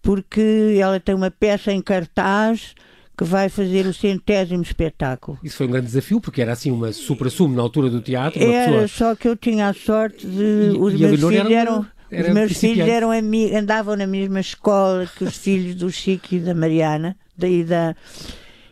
porque 0.02 0.76
ela 0.78 1.00
tem 1.00 1.14
uma 1.14 1.30
peça 1.30 1.72
em 1.72 1.80
cartaz 1.80 2.74
que 3.16 3.24
vai 3.24 3.48
fazer 3.48 3.86
o 3.86 3.94
centésimo 3.94 4.62
espetáculo. 4.62 5.38
Isso 5.42 5.56
foi 5.56 5.66
um 5.66 5.70
grande 5.70 5.86
desafio, 5.86 6.20
porque 6.20 6.42
era 6.42 6.52
assim 6.52 6.70
uma 6.70 6.92
supra-sumo 6.92 7.56
na 7.56 7.62
altura 7.62 7.88
do 7.88 8.02
teatro. 8.02 8.42
Era, 8.42 8.82
pessoa... 8.82 8.88
só 8.88 9.14
que 9.14 9.26
eu 9.26 9.34
tinha 9.34 9.68
a 9.68 9.72
sorte 9.72 10.26
de. 10.26 10.72
E, 10.74 10.78
os 10.78 10.92
meus 10.92 11.20
filhos 11.20 11.50
eram. 11.50 11.86
Era 12.10 12.28
os 12.28 12.34
meus 12.34 12.52
filhos 12.52 12.86
eram 12.86 13.10
andavam 13.56 13.96
na 13.96 14.06
mesma 14.06 14.40
escola 14.40 15.10
que 15.16 15.24
os 15.24 15.38
filhos 15.38 15.74
do 15.76 15.90
Chico 15.90 16.34
e 16.34 16.38
da 16.38 16.54
Mariana 16.54 17.16
e 17.42 17.64
da, 17.64 17.96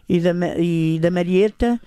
e 0.07 0.21
da, 0.21 0.33
e 0.59 0.99
da 1.01 1.11
Marieta 1.11 1.81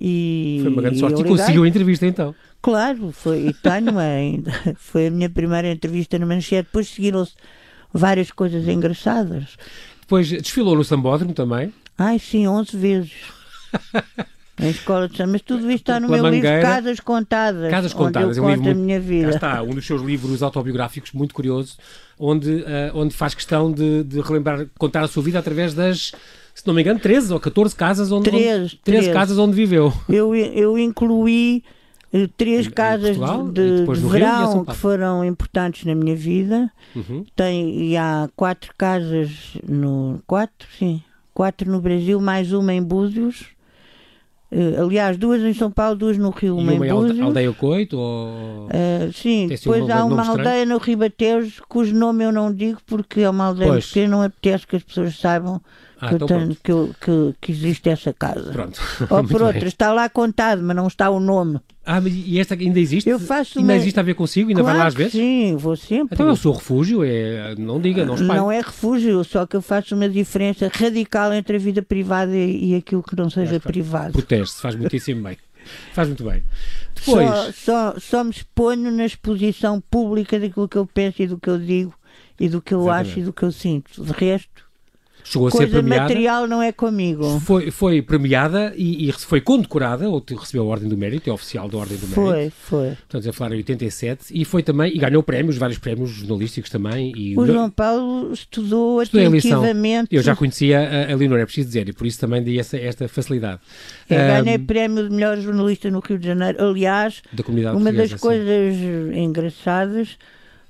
e, 0.00 0.58
foi 0.62 0.72
uma 0.72 0.82
grande 0.82 0.98
sorte 0.98 1.20
e, 1.20 1.24
conseguiu 1.24 1.64
a 1.64 1.68
entrevista 1.68 2.06
então. 2.06 2.34
Claro, 2.60 3.12
foi, 3.12 3.48
e 3.48 3.52
tenho 3.52 3.96
ainda. 3.98 4.52
Foi 4.76 5.08
a 5.08 5.10
minha 5.10 5.30
primeira 5.30 5.70
entrevista 5.70 6.18
no 6.18 6.26
Manchete. 6.26 6.66
Depois 6.66 6.88
seguiram-se 6.88 7.34
várias 7.92 8.30
coisas 8.30 8.66
engraçadas. 8.66 9.56
Depois 10.00 10.28
desfilou 10.28 10.76
no 10.76 10.84
Sambódromo 10.84 11.32
também? 11.32 11.72
Ai, 11.96 12.18
sim, 12.18 12.46
11 12.46 12.76
vezes. 12.76 13.12
Em 14.60 14.70
escola 14.70 15.08
de 15.08 15.16
samba, 15.16 15.32
mas 15.32 15.42
tudo 15.42 15.68
isto 15.68 15.82
está 15.82 15.98
no 15.98 16.08
meu 16.08 16.28
livro 16.28 16.48
Casas 16.62 17.00
Contadas. 17.00 17.70
Casas 17.70 17.92
Contadas, 17.92 18.38
é 18.38 18.40
um 18.40 18.48
livro. 18.48 18.62
Muito... 18.62 18.78
minha 18.78 19.00
vida. 19.00 19.30
Está, 19.30 19.60
um 19.62 19.74
dos 19.74 19.84
seus 19.84 20.00
livros 20.00 20.44
autobiográficos, 20.44 21.10
muito 21.10 21.34
curioso, 21.34 21.76
onde, 22.16 22.50
uh, 22.50 22.64
onde 22.94 23.12
faz 23.14 23.34
questão 23.34 23.72
de, 23.72 24.04
de 24.04 24.20
relembrar, 24.20 24.64
contar 24.78 25.02
a 25.02 25.08
sua 25.08 25.24
vida 25.24 25.40
através 25.40 25.74
das 25.74 26.12
se 26.54 26.66
não 26.66 26.74
me 26.74 26.82
engano, 26.82 27.00
13 27.00 27.32
ou 27.32 27.40
14 27.40 27.74
casas 27.74 28.12
onde, 28.12 28.30
13, 28.30 28.46
onde, 28.46 28.76
13, 28.76 28.78
13. 28.82 29.12
casas 29.12 29.38
onde 29.38 29.56
viveu. 29.56 29.92
Eu, 30.08 30.34
eu 30.34 30.78
incluí 30.78 31.64
eh, 32.12 32.28
três 32.36 32.68
casas 32.68 33.16
Portugal, 33.16 33.48
de, 33.48 33.84
de 33.84 34.08
verão 34.08 34.64
que 34.64 34.76
foram 34.76 35.24
importantes 35.24 35.84
na 35.84 35.96
minha 35.96 36.14
vida. 36.14 36.70
Uhum. 36.94 37.24
Tem, 37.34 37.90
e 37.90 37.96
há 37.96 38.30
quatro 38.36 38.72
casas 38.78 39.58
no. 39.68 40.20
Quatro, 40.26 40.68
sim. 40.78 41.02
Quatro 41.34 41.68
no 41.68 41.80
Brasil, 41.80 42.20
mais 42.20 42.52
uma 42.52 42.72
em 42.72 42.80
Búzios. 42.80 43.46
Uh, 44.52 44.82
aliás, 44.82 45.16
duas 45.16 45.42
em 45.42 45.52
São 45.52 45.68
Paulo, 45.68 45.96
duas 45.96 46.16
no 46.16 46.30
Rio, 46.30 46.56
e 46.56 46.62
uma, 46.62 46.72
uma 46.72 46.86
em 46.86 46.90
Búzios. 46.90 47.20
aldeia 47.20 47.52
Coito? 47.52 47.98
Ou... 47.98 48.66
Uh, 48.66 48.93
sim, 49.12 49.46
depois 49.48 49.88
há 49.90 50.04
uma 50.04 50.26
aldeia 50.26 50.64
no 50.64 50.78
Ribateus 50.78 51.60
cujo 51.68 51.94
nome 51.94 52.24
eu 52.24 52.32
não 52.32 52.52
digo 52.52 52.80
porque 52.86 53.20
é 53.20 53.30
uma 53.30 53.46
aldeia 53.46 53.72
pois. 53.72 53.86
pequena, 53.86 54.08
não 54.08 54.22
apetece 54.22 54.66
que 54.66 54.76
as 54.76 54.82
pessoas 54.82 55.18
saibam 55.18 55.60
ah, 56.00 56.08
que, 56.08 56.14
então 56.16 56.26
tenho, 56.26 56.48
que, 56.48 56.94
que, 57.00 57.34
que, 57.40 57.52
existe 57.52 57.88
essa 57.88 58.12
casa. 58.12 58.52
Pronto. 58.52 58.80
Ou 59.08 59.24
por 59.24 59.42
outra, 59.42 59.66
está 59.66 59.92
lá 59.92 60.08
contado, 60.08 60.62
mas 60.62 60.76
não 60.76 60.86
está 60.86 61.08
o 61.08 61.18
nome. 61.18 61.60
Ah, 61.86 62.00
e 62.04 62.38
esta 62.40 62.54
ainda 62.54 62.80
existe? 62.80 63.08
Eu 63.08 63.18
faço 63.18 63.58
ainda 63.58 63.72
uma... 63.72 63.78
existe 63.78 63.98
a 64.00 64.02
ver 64.02 64.14
consigo? 64.14 64.48
Ainda 64.48 64.62
claro 64.62 64.76
vai 64.76 64.84
lá 64.84 64.88
às 64.88 64.94
vezes? 64.94 65.12
Sim, 65.12 65.56
vou 65.56 65.76
sempre. 65.76 66.14
Então 66.14 66.28
é 66.28 66.32
o 66.32 66.36
seu 66.36 66.52
refúgio, 66.52 67.04
é... 67.04 67.54
não 67.56 67.80
diga, 67.80 68.04
não 68.04 68.14
espalhe. 68.14 68.38
Não 68.38 68.50
é 68.50 68.58
refúgio, 68.58 69.22
só 69.24 69.46
que 69.46 69.56
eu 69.56 69.62
faço 69.62 69.94
uma 69.94 70.08
diferença 70.08 70.70
radical 70.72 71.32
entre 71.32 71.56
a 71.56 71.60
vida 71.60 71.82
privada 71.82 72.34
e 72.34 72.74
aquilo 72.74 73.02
que 73.02 73.16
não 73.16 73.30
seja 73.30 73.60
privado. 73.60 74.12
Proteste, 74.12 74.60
faz 74.60 74.74
muitíssimo 74.74 75.22
bem. 75.22 75.36
Faz 75.94 76.08
muito 76.08 76.24
bem. 76.24 76.42
Depois... 76.94 77.28
Só, 77.28 77.52
só, 77.52 78.00
só 78.00 78.24
me 78.24 78.30
exponho 78.30 78.90
na 78.90 79.04
exposição 79.04 79.80
pública 79.80 80.38
daquilo 80.38 80.68
que 80.68 80.78
eu 80.78 80.86
penso 80.86 81.22
e 81.22 81.26
do 81.26 81.38
que 81.38 81.50
eu 81.50 81.58
digo 81.58 81.94
e 82.38 82.48
do 82.48 82.60
que 82.60 82.74
eu 82.74 82.82
Exatamente. 82.82 83.10
acho 83.10 83.18
e 83.20 83.22
do 83.22 83.32
que 83.32 83.42
eu 83.42 83.52
sinto. 83.52 84.04
De 84.04 84.12
resto, 84.12 84.63
chegou 85.24 85.48
a 85.48 85.50
Coisa 85.50 85.66
ser 85.66 85.72
premiada. 85.72 86.02
material 86.02 86.46
não 86.46 86.62
é 86.62 86.70
comigo. 86.70 87.40
Foi, 87.40 87.70
foi 87.70 88.02
premiada 88.02 88.72
e, 88.76 89.08
e, 89.08 89.12
foi 89.12 89.40
condecorada, 89.40 90.08
ou 90.08 90.22
recebeu 90.38 90.62
a 90.62 90.66
Ordem 90.66 90.88
do 90.88 90.96
Mérito, 90.96 91.28
é 91.28 91.32
oficial 91.32 91.68
da 91.68 91.78
Ordem 91.78 91.96
do 91.96 92.06
Mérito. 92.06 92.14
Foi, 92.14 92.50
foi. 92.50 92.88
Estamos 92.90 93.26
a 93.26 93.32
falar 93.32 93.54
em 93.54 93.56
87, 93.58 94.26
e 94.30 94.44
foi 94.44 94.62
também, 94.62 94.94
e 94.94 94.98
ganhou 94.98 95.22
prémios, 95.22 95.56
vários 95.56 95.78
prémios 95.78 96.10
jornalísticos 96.10 96.70
também. 96.70 97.12
E 97.16 97.36
o 97.36 97.46
João 97.46 97.70
Paulo 97.70 98.32
estudou 98.32 99.00
atentivamente. 99.00 100.14
Eu 100.14 100.22
já 100.22 100.36
conhecia 100.36 100.80
a, 100.80 101.12
a 101.12 101.16
Leonor, 101.16 101.40
é 101.40 101.46
preciso 101.46 101.68
dizer, 101.68 101.88
e 101.88 101.92
por 101.92 102.06
isso 102.06 102.20
também 102.20 102.42
dei 102.42 102.60
essa, 102.60 102.76
esta 102.76 103.08
facilidade. 103.08 103.60
Eu 104.08 104.20
um, 104.20 104.26
ganhei 104.26 104.58
prémio 104.58 105.08
de 105.08 105.14
melhor 105.14 105.38
jornalista 105.38 105.90
no 105.90 106.00
Rio 106.00 106.18
de 106.18 106.26
Janeiro. 106.26 106.62
Aliás, 106.62 107.22
da 107.32 107.72
uma 107.72 107.92
das 107.92 108.12
coisas 108.14 108.76
engraçadas 109.14 110.18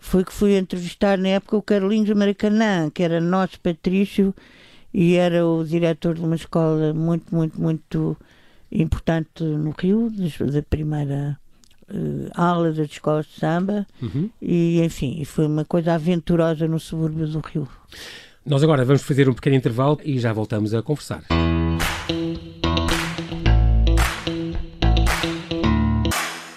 foi 0.05 0.23
que 0.23 0.33
fui 0.33 0.57
entrevistar 0.57 1.17
na 1.19 1.29
época 1.29 1.57
o 1.57 1.63
Carlinhos 1.63 2.11
Maracanã, 2.11 2.91
que 2.91 3.03
era 3.03 3.21
nosso 3.21 3.59
Patrício 3.59 4.35
e 4.93 5.15
era 5.15 5.47
o 5.47 5.65
diretor 5.65 6.15
de 6.15 6.21
uma 6.21 6.37
escola 6.37 6.93
muito, 6.93 7.35
muito, 7.35 7.61
muito 7.61 8.17
importante 8.71 9.43
no 9.43 9.75
Rio, 9.77 10.13
da 10.53 10.63
primeira 10.63 11.39
uh, 11.89 12.31
aula 12.35 12.71
das 12.71 12.91
escolas 12.91 13.27
de 13.27 13.41
samba, 13.41 13.87
uhum. 14.01 14.29
e 14.41 14.83
enfim, 14.83 15.25
foi 15.25 15.47
uma 15.47 15.65
coisa 15.65 15.95
aventurosa 15.95 16.69
no 16.69 16.79
subúrbio 16.79 17.27
do 17.27 17.41
Rio. 17.41 17.67
Nós 18.45 18.63
agora 18.63 18.85
vamos 18.85 19.03
fazer 19.03 19.29
um 19.29 19.35
pequeno 19.35 19.57
intervalo 19.57 19.99
e 20.05 20.19
já 20.19 20.33
voltamos 20.33 20.75
a 20.75 20.83
conversar. 20.83 21.25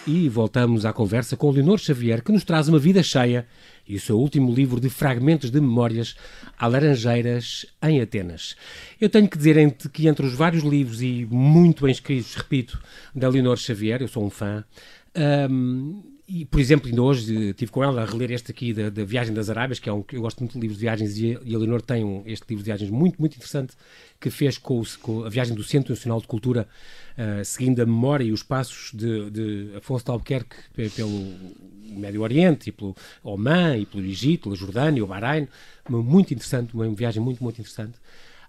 E 0.07 0.29
voltamos 0.29 0.85
à 0.85 0.93
conversa 0.93 1.35
com 1.35 1.51
Leonor 1.51 1.77
Xavier, 1.77 2.23
que 2.23 2.31
nos 2.31 2.45
traz 2.45 2.69
uma 2.69 2.79
vida 2.79 3.03
cheia 3.03 3.45
e 3.85 3.97
o 3.97 3.99
seu 3.99 4.17
último 4.17 4.53
livro 4.53 4.79
de 4.79 4.89
fragmentos 4.89 5.51
de 5.51 5.59
memórias 5.59 6.15
a 6.57 6.65
Laranjeiras 6.65 7.65
em 7.83 7.99
Atenas. 7.99 8.55
Eu 9.01 9.09
tenho 9.09 9.27
que 9.27 9.37
dizer 9.37 9.75
que 9.91 10.07
entre 10.07 10.25
os 10.25 10.33
vários 10.33 10.63
livros 10.63 11.01
e 11.01 11.27
muito 11.29 11.83
bem 11.83 11.91
escritos, 11.91 12.35
repito, 12.35 12.81
da 13.13 13.27
Leonor 13.27 13.57
Xavier, 13.57 14.01
eu 14.01 14.07
sou 14.07 14.25
um 14.25 14.29
fã, 14.29 14.63
um, 15.51 16.01
e, 16.27 16.43
por 16.43 16.60
exemplo, 16.60 16.89
ainda 16.89 17.01
hoje 17.01 17.51
estive 17.51 17.72
com 17.72 17.81
ela 17.81 18.01
a 18.01 18.05
reler 18.05 18.31
este 18.31 18.51
aqui 18.51 18.74
da, 18.74 18.89
da 18.89 19.05
Viagem 19.05 19.34
das 19.34 19.50
Arábias, 19.50 19.79
que 19.79 19.88
é 19.88 19.93
um 19.93 20.03
eu 20.12 20.22
gosto 20.22 20.39
muito 20.39 20.53
de 20.53 20.60
livros 20.60 20.77
de 20.77 20.81
viagens, 20.81 21.17
e 21.17 21.36
a, 21.36 21.57
Leonor 21.57 21.81
tem 21.81 22.03
um, 22.03 22.22
este 22.25 22.46
livro 22.50 22.63
de 22.63 22.69
viagens 22.69 22.91
muito, 22.91 23.17
muito 23.17 23.36
interessante, 23.36 23.75
que 24.19 24.29
fez 24.29 24.57
com, 24.57 24.81
o, 24.81 24.86
com 25.01 25.24
a 25.24 25.29
viagem 25.29 25.55
do 25.55 25.63
Centro 25.63 25.93
Nacional 25.93 26.19
de 26.19 26.27
Cultura, 26.27 26.67
uh, 27.17 27.46
seguindo 27.46 27.81
a 27.81 27.86
memória 27.86 28.25
e 28.25 28.34
os 28.34 28.43
passos 28.43 28.91
de, 28.93 29.29
de 29.29 29.75
Afonso 29.77 30.03
de 30.03 30.12
Albuquerque 30.12 30.57
pelo 30.98 31.34
Médio 31.91 32.22
Oriente, 32.22 32.69
e 32.69 32.72
pelo 32.74 32.93
Oman, 33.24 33.77
e 33.77 33.86
pelo 33.86 34.03
Egito, 34.03 34.43
pela 34.43 34.55
Jordânia, 34.55 35.01
o 35.01 35.07
Bahrein. 35.07 35.48
Muito 35.89 36.34
interessante, 36.34 36.74
uma 36.74 36.89
viagem 36.93 37.24
muito, 37.24 37.41
muito 37.41 37.62
interessante. 37.62 37.98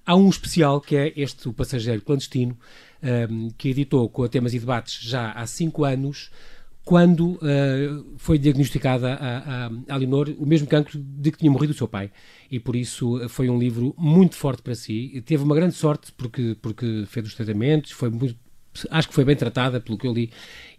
Há 0.04 0.16
um 0.16 0.28
especial 0.28 0.80
que 0.80 0.96
é 0.96 1.12
este, 1.14 1.48
O 1.48 1.52
Passageiro 1.52 2.02
Clandestino, 2.02 2.58
um, 3.00 3.06
ehm, 3.06 3.50
que 3.56 3.68
editou 3.68 4.08
com 4.08 4.24
a 4.24 4.28
Temas 4.28 4.52
e 4.52 4.58
Debates 4.58 4.98
já 5.00 5.30
há 5.30 5.46
cinco 5.46 5.84
anos, 5.84 6.30
quando 6.88 7.32
uh, 7.32 8.16
foi 8.16 8.38
diagnosticada 8.38 9.12
a, 9.12 9.66
a, 9.66 9.70
a 9.90 9.96
Leonor 9.98 10.34
o 10.38 10.46
mesmo 10.46 10.66
cancro 10.66 10.98
de 10.98 11.30
que 11.30 11.36
tinha 11.36 11.50
morrido 11.50 11.74
o 11.74 11.76
seu 11.76 11.86
pai. 11.86 12.10
E 12.50 12.58
por 12.58 12.74
isso 12.74 13.22
eh, 13.22 13.28
foi 13.28 13.50
um 13.50 13.58
livro 13.58 13.94
muito 13.98 14.36
forte 14.36 14.62
para 14.62 14.74
si. 14.74 15.10
E 15.12 15.20
teve 15.20 15.44
uma 15.44 15.54
grande 15.54 15.74
sorte 15.74 16.10
porque, 16.12 16.56
porque 16.62 17.04
fez 17.06 17.26
os 17.26 17.34
tratamentos, 17.34 17.90
foi 17.90 18.08
muito, 18.08 18.34
acho 18.90 19.06
que 19.06 19.12
foi 19.12 19.22
bem 19.22 19.36
tratada, 19.36 19.78
pelo 19.82 19.98
que 19.98 20.06
eu 20.06 20.14
li, 20.14 20.30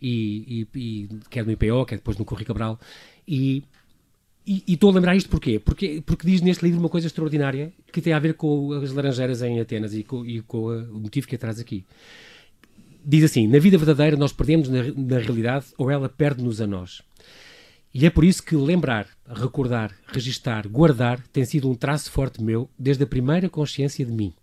e, 0.01 0.67
e, 0.73 0.79
e 0.79 1.09
quer 1.29 1.45
no 1.45 1.51
IPO, 1.51 1.85
quer 1.85 1.97
depois 1.97 2.17
no 2.17 2.25
Correio 2.25 2.47
Cabral. 2.47 2.79
E, 3.27 3.63
e, 4.47 4.63
estou 4.67 4.89
a 4.89 4.93
lembrar 4.93 5.15
isto 5.15 5.29
porquê? 5.29 5.59
Porque, 5.59 6.01
porque 6.03 6.25
diz 6.25 6.41
neste 6.41 6.65
livro 6.65 6.79
uma 6.79 6.89
coisa 6.89 7.05
extraordinária 7.05 7.71
que 7.93 8.01
tem 8.01 8.13
a 8.13 8.19
ver 8.19 8.33
com 8.33 8.73
as 8.73 8.91
laranjeiras 8.91 9.43
em 9.43 9.59
Atenas 9.59 9.93
e 9.93 10.03
com, 10.03 10.25
e 10.25 10.41
com 10.41 10.69
o 10.69 11.01
motivo 11.01 11.27
que 11.27 11.35
a 11.35 11.37
traz 11.37 11.59
aqui 11.59 11.85
diz 13.03 13.23
assim: 13.23 13.47
na 13.47 13.59
vida 13.59 13.77
verdadeira 13.77 14.17
nós 14.17 14.33
perdemos 14.33 14.69
na, 14.69 14.83
na 14.83 15.19
realidade 15.19 15.67
ou 15.77 15.89
ela 15.89 16.09
perde-nos 16.09 16.61
a 16.61 16.67
nós. 16.67 17.01
E 17.93 18.05
é 18.05 18.09
por 18.09 18.23
isso 18.23 18.43
que 18.43 18.55
lembrar, 18.55 19.07
recordar, 19.27 19.91
registar, 20.07 20.67
guardar 20.67 21.19
tem 21.33 21.43
sido 21.43 21.69
um 21.69 21.73
traço 21.73 22.11
forte 22.11 22.41
meu 22.41 22.69
desde 22.77 23.03
a 23.03 23.07
primeira 23.07 23.49
consciência 23.49 24.05
de 24.05 24.11
mim. 24.11 24.33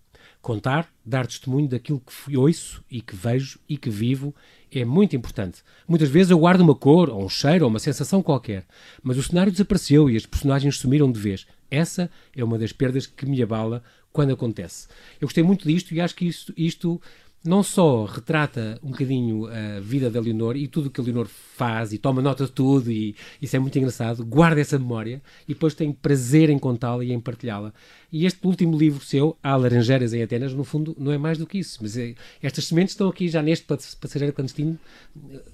Contar, 0.42 0.88
dar 1.04 1.26
testemunho 1.26 1.68
daquilo 1.68 2.00
que 2.00 2.36
ouço 2.36 2.82
e 2.90 3.00
que 3.00 3.14
vejo 3.14 3.58
e 3.68 3.76
que 3.76 3.90
vivo 3.90 4.34
é 4.70 4.84
muito 4.84 5.14
importante. 5.14 5.62
Muitas 5.88 6.08
vezes 6.08 6.30
eu 6.30 6.38
guardo 6.38 6.60
uma 6.60 6.74
cor, 6.74 7.08
ou 7.08 7.24
um 7.24 7.28
cheiro, 7.28 7.64
ou 7.64 7.70
uma 7.70 7.78
sensação 7.78 8.22
qualquer, 8.22 8.64
mas 9.02 9.16
o 9.16 9.22
cenário 9.22 9.50
desapareceu 9.50 10.10
e 10.10 10.16
as 10.16 10.26
personagens 10.26 10.78
sumiram 10.78 11.10
de 11.10 11.18
vez. 11.18 11.46
Essa 11.70 12.10
é 12.34 12.44
uma 12.44 12.58
das 12.58 12.72
perdas 12.72 13.06
que 13.06 13.26
me 13.26 13.42
abala 13.42 13.82
quando 14.12 14.32
acontece. 14.32 14.88
Eu 15.20 15.26
gostei 15.26 15.42
muito 15.42 15.66
disto 15.66 15.92
e 15.92 16.00
acho 16.00 16.14
que 16.14 16.26
isto, 16.26 16.52
isto 16.56 17.00
não 17.46 17.62
só 17.62 18.04
retrata 18.04 18.78
um 18.82 18.90
bocadinho 18.90 19.46
a 19.46 19.80
vida 19.80 20.10
da 20.10 20.20
Leonor 20.20 20.56
e 20.56 20.66
tudo 20.66 20.86
o 20.86 20.90
que 20.90 21.00
a 21.00 21.04
Leonor 21.04 21.26
faz 21.26 21.92
e 21.92 21.98
toma 21.98 22.20
nota 22.20 22.44
de 22.44 22.52
tudo 22.52 22.90
e 22.90 23.14
isso 23.40 23.54
é 23.56 23.58
muito 23.58 23.78
engraçado, 23.78 24.24
guarda 24.24 24.60
essa 24.60 24.78
memória 24.78 25.22
e 25.48 25.54
depois 25.54 25.74
tem 25.74 25.92
prazer 25.92 26.50
em 26.50 26.58
contá-la 26.58 27.04
e 27.04 27.12
em 27.12 27.20
partilhá-la. 27.20 27.72
E 28.12 28.26
este 28.26 28.46
último 28.46 28.76
livro 28.76 29.04
seu, 29.04 29.36
Há 29.42 29.56
Laranjeiras 29.56 30.12
em 30.12 30.22
Atenas, 30.22 30.52
no 30.52 30.64
fundo 30.64 30.94
não 30.98 31.12
é 31.12 31.18
mais 31.18 31.38
do 31.38 31.46
que 31.46 31.58
isso, 31.58 31.78
mas 31.80 31.96
é, 31.96 32.14
estas 32.42 32.66
sementes 32.66 32.94
estão 32.94 33.08
aqui 33.08 33.28
já 33.28 33.42
neste 33.42 33.66
passageiro 33.66 34.32
clandestino, 34.32 34.78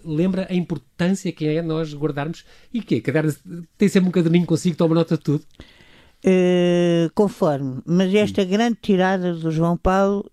lembra 0.04 0.46
a 0.50 0.54
importância 0.54 1.30
que 1.32 1.46
é 1.46 1.62
nós 1.62 1.94
guardarmos 1.94 2.44
e 2.72 2.80
que 2.80 3.00
Cada 3.00 3.34
tem 3.76 3.88
sempre 3.88 4.08
um 4.08 4.12
caderninho 4.12 4.46
consigo, 4.46 4.76
toma 4.76 4.94
nota 4.94 5.16
de 5.16 5.22
tudo. 5.22 5.44
Uh, 6.24 7.10
conforme, 7.16 7.80
mas 7.84 8.14
esta 8.14 8.44
grande 8.44 8.78
tirada 8.80 9.34
do 9.34 9.50
João 9.50 9.76
Paulo 9.76 10.24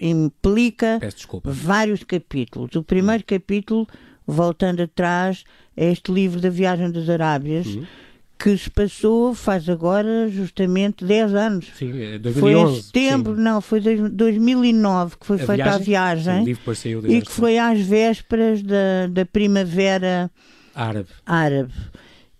implica 0.00 0.98
vários 1.44 2.02
capítulos. 2.02 2.74
O 2.74 2.82
primeiro 2.82 3.22
hum. 3.22 3.26
capítulo, 3.28 3.86
voltando 4.26 4.82
atrás, 4.82 5.44
é 5.76 5.92
este 5.92 6.10
livro 6.10 6.40
da 6.40 6.50
Viagem 6.50 6.90
das 6.90 7.08
Arábias. 7.08 7.68
Hum. 7.68 7.84
Que 8.36 8.58
se 8.58 8.68
passou 8.68 9.34
faz 9.34 9.68
agora 9.68 10.28
justamente 10.28 11.04
10 11.04 11.34
anos. 11.34 11.66
Sim, 11.78 11.92
2011. 12.20 12.26
É 12.26 12.32
foi 12.32 12.52
em 12.52 12.82
setembro, 12.82 13.36
sim. 13.36 13.40
não, 13.40 13.60
foi 13.60 13.80
2009 13.80 15.16
que 15.18 15.26
foi 15.26 15.36
a 15.36 15.38
feita 15.38 15.78
viagem, 15.78 15.78
a 15.78 16.42
viagem. 16.42 16.56
Sim, 16.74 17.00
e 17.08 17.22
que 17.22 17.30
foi 17.30 17.56
às 17.56 17.80
vésperas 17.80 18.62
da, 18.62 19.06
da 19.10 19.24
primavera 19.24 20.30
árabe. 20.74 21.08
árabe 21.24 21.72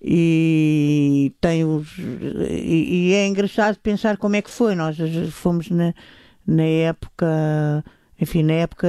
e 0.01 1.33
tem 1.41 1.65
os 1.65 1.97
e, 1.99 3.09
e, 3.11 3.15
é 3.15 3.27
engraçado 3.27 3.79
pensar 3.79 4.17
como 4.17 4.37
é 4.37 4.43
que 4.43 4.51
foi 4.51 4.75
nós 4.75 4.97
fomos 5.33 5.71
na, 5.71 5.95
na 6.47 6.63
época 6.63 7.85
enfim 8.21 8.43
na 8.43 8.53
época 8.55 8.87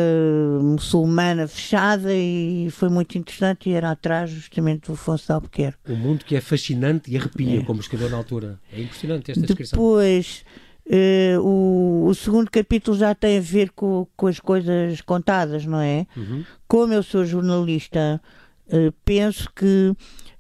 muçulmana 0.62 1.48
fechada 1.48 2.14
e 2.14 2.68
foi 2.72 2.90
muito 2.90 3.18
interessante 3.18 3.70
e 3.70 3.74
era 3.74 3.92
atrás 3.92 4.30
justamente 4.30 4.88
do 4.88 4.94
Afonso 4.94 5.26
de 5.26 5.32
Albuquerque 5.32 5.92
um 5.92 5.96
mundo 5.96 6.26
que 6.26 6.36
é 6.36 6.42
fascinante 6.42 7.10
e 7.10 7.18
arrepia 7.18 7.62
é. 7.62 7.64
como 7.64 7.80
escreveu 7.80 8.10
na 8.10 8.18
altura 8.18 8.60
é 8.72 8.82
impressionante 8.82 9.32
esta 9.32 9.46
descrição 9.46 9.78
depois 9.78 10.44
Uh, 10.90 11.42
o, 11.42 12.08
o, 12.08 12.16
segundo 12.16 12.50
capítulo 12.50 12.98
já 12.98 13.14
tem 13.14 13.40
a 13.40 13.42
ver 13.42 13.72
com, 13.72 14.08
com 14.16 14.28
as 14.28 14.40
coisas 14.40 15.02
contadas, 15.02 15.66
não 15.66 15.82
é? 15.82 16.08
Uhum. 16.16 16.46
Como 16.66 16.94
eu 16.94 17.04
sou 17.04 17.26
jornalista, 17.26 18.22
uh, 18.68 18.94
penso 19.04 19.50
que 19.54 19.94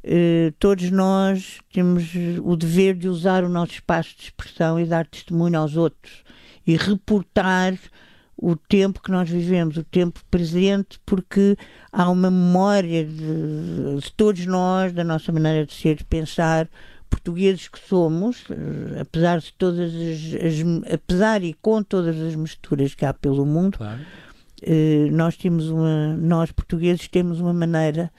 uh, 0.07 0.51
todos 0.59 0.89
nós 0.89 1.59
temos 1.71 2.11
o 2.43 2.55
dever 2.55 2.95
de 2.95 3.07
usar 3.07 3.43
o 3.43 3.49
nosso 3.49 3.73
espaço 3.73 4.15
de 4.17 4.23
expressão 4.23 4.79
e 4.79 4.85
dar 4.85 5.05
testemunho 5.05 5.59
aos 5.59 5.75
outros 5.75 6.23
e 6.65 6.75
reportar 6.75 7.77
o 8.37 8.55
tempo 8.55 9.01
que 9.01 9.09
nós 9.09 9.27
vivemos, 9.27 9.77
o 9.77 9.83
tempo 9.83 10.19
presente, 10.29 10.99
porque 11.05 11.57
há 11.91 12.07
uma 12.09 12.29
memória 12.29 13.03
de, 13.03 13.99
de 13.99 14.13
todos 14.15 14.45
nós, 14.45 14.93
da 14.93 15.03
nossa 15.03 15.31
maneira 15.31 15.65
de 15.65 15.73
ser, 15.73 15.95
de 15.95 16.03
pensar, 16.03 16.69
portugueses 17.09 17.67
que 17.67 17.79
somos, 17.79 18.43
eh, 18.49 19.01
apesar 19.01 19.39
de 19.39 19.51
todas 19.53 19.91
as, 19.93 20.35
as, 20.35 20.93
apesar 20.93 21.43
e 21.43 21.53
com 21.53 21.81
todas 21.81 22.19
as 22.21 22.35
misturas 22.35 22.93
que 22.93 23.05
há 23.05 23.13
pelo 23.13 23.45
mundo, 23.45 23.77
claro. 23.77 24.01
eh, 24.61 25.09
nós 25.11 25.35
temos 25.35 25.69
uma, 25.69 26.15
nós 26.15 26.51
portugueses 26.51 27.07
temos 27.07 27.39
uma 27.39 27.53
maneira 27.53 28.11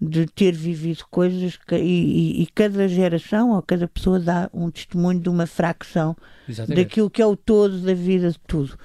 de 0.00 0.26
ter 0.26 0.52
vivido 0.52 1.04
coisas 1.10 1.56
que, 1.56 1.74
e, 1.74 2.42
e, 2.42 2.46
cada 2.54 2.86
geração 2.86 3.52
ou 3.52 3.62
cada 3.62 3.88
pessoa 3.88 4.20
dá 4.20 4.50
um 4.52 4.70
testemunho 4.70 5.18
de 5.18 5.28
uma 5.28 5.46
fracção 5.46 6.14
Exatamente. 6.46 6.84
daquilo 6.84 7.08
que 7.08 7.22
é 7.22 7.26
o 7.26 7.34
todo 7.34 7.78
da 7.80 7.94
vida 7.94 8.30
de 8.30 8.38
tudo. 8.46 8.78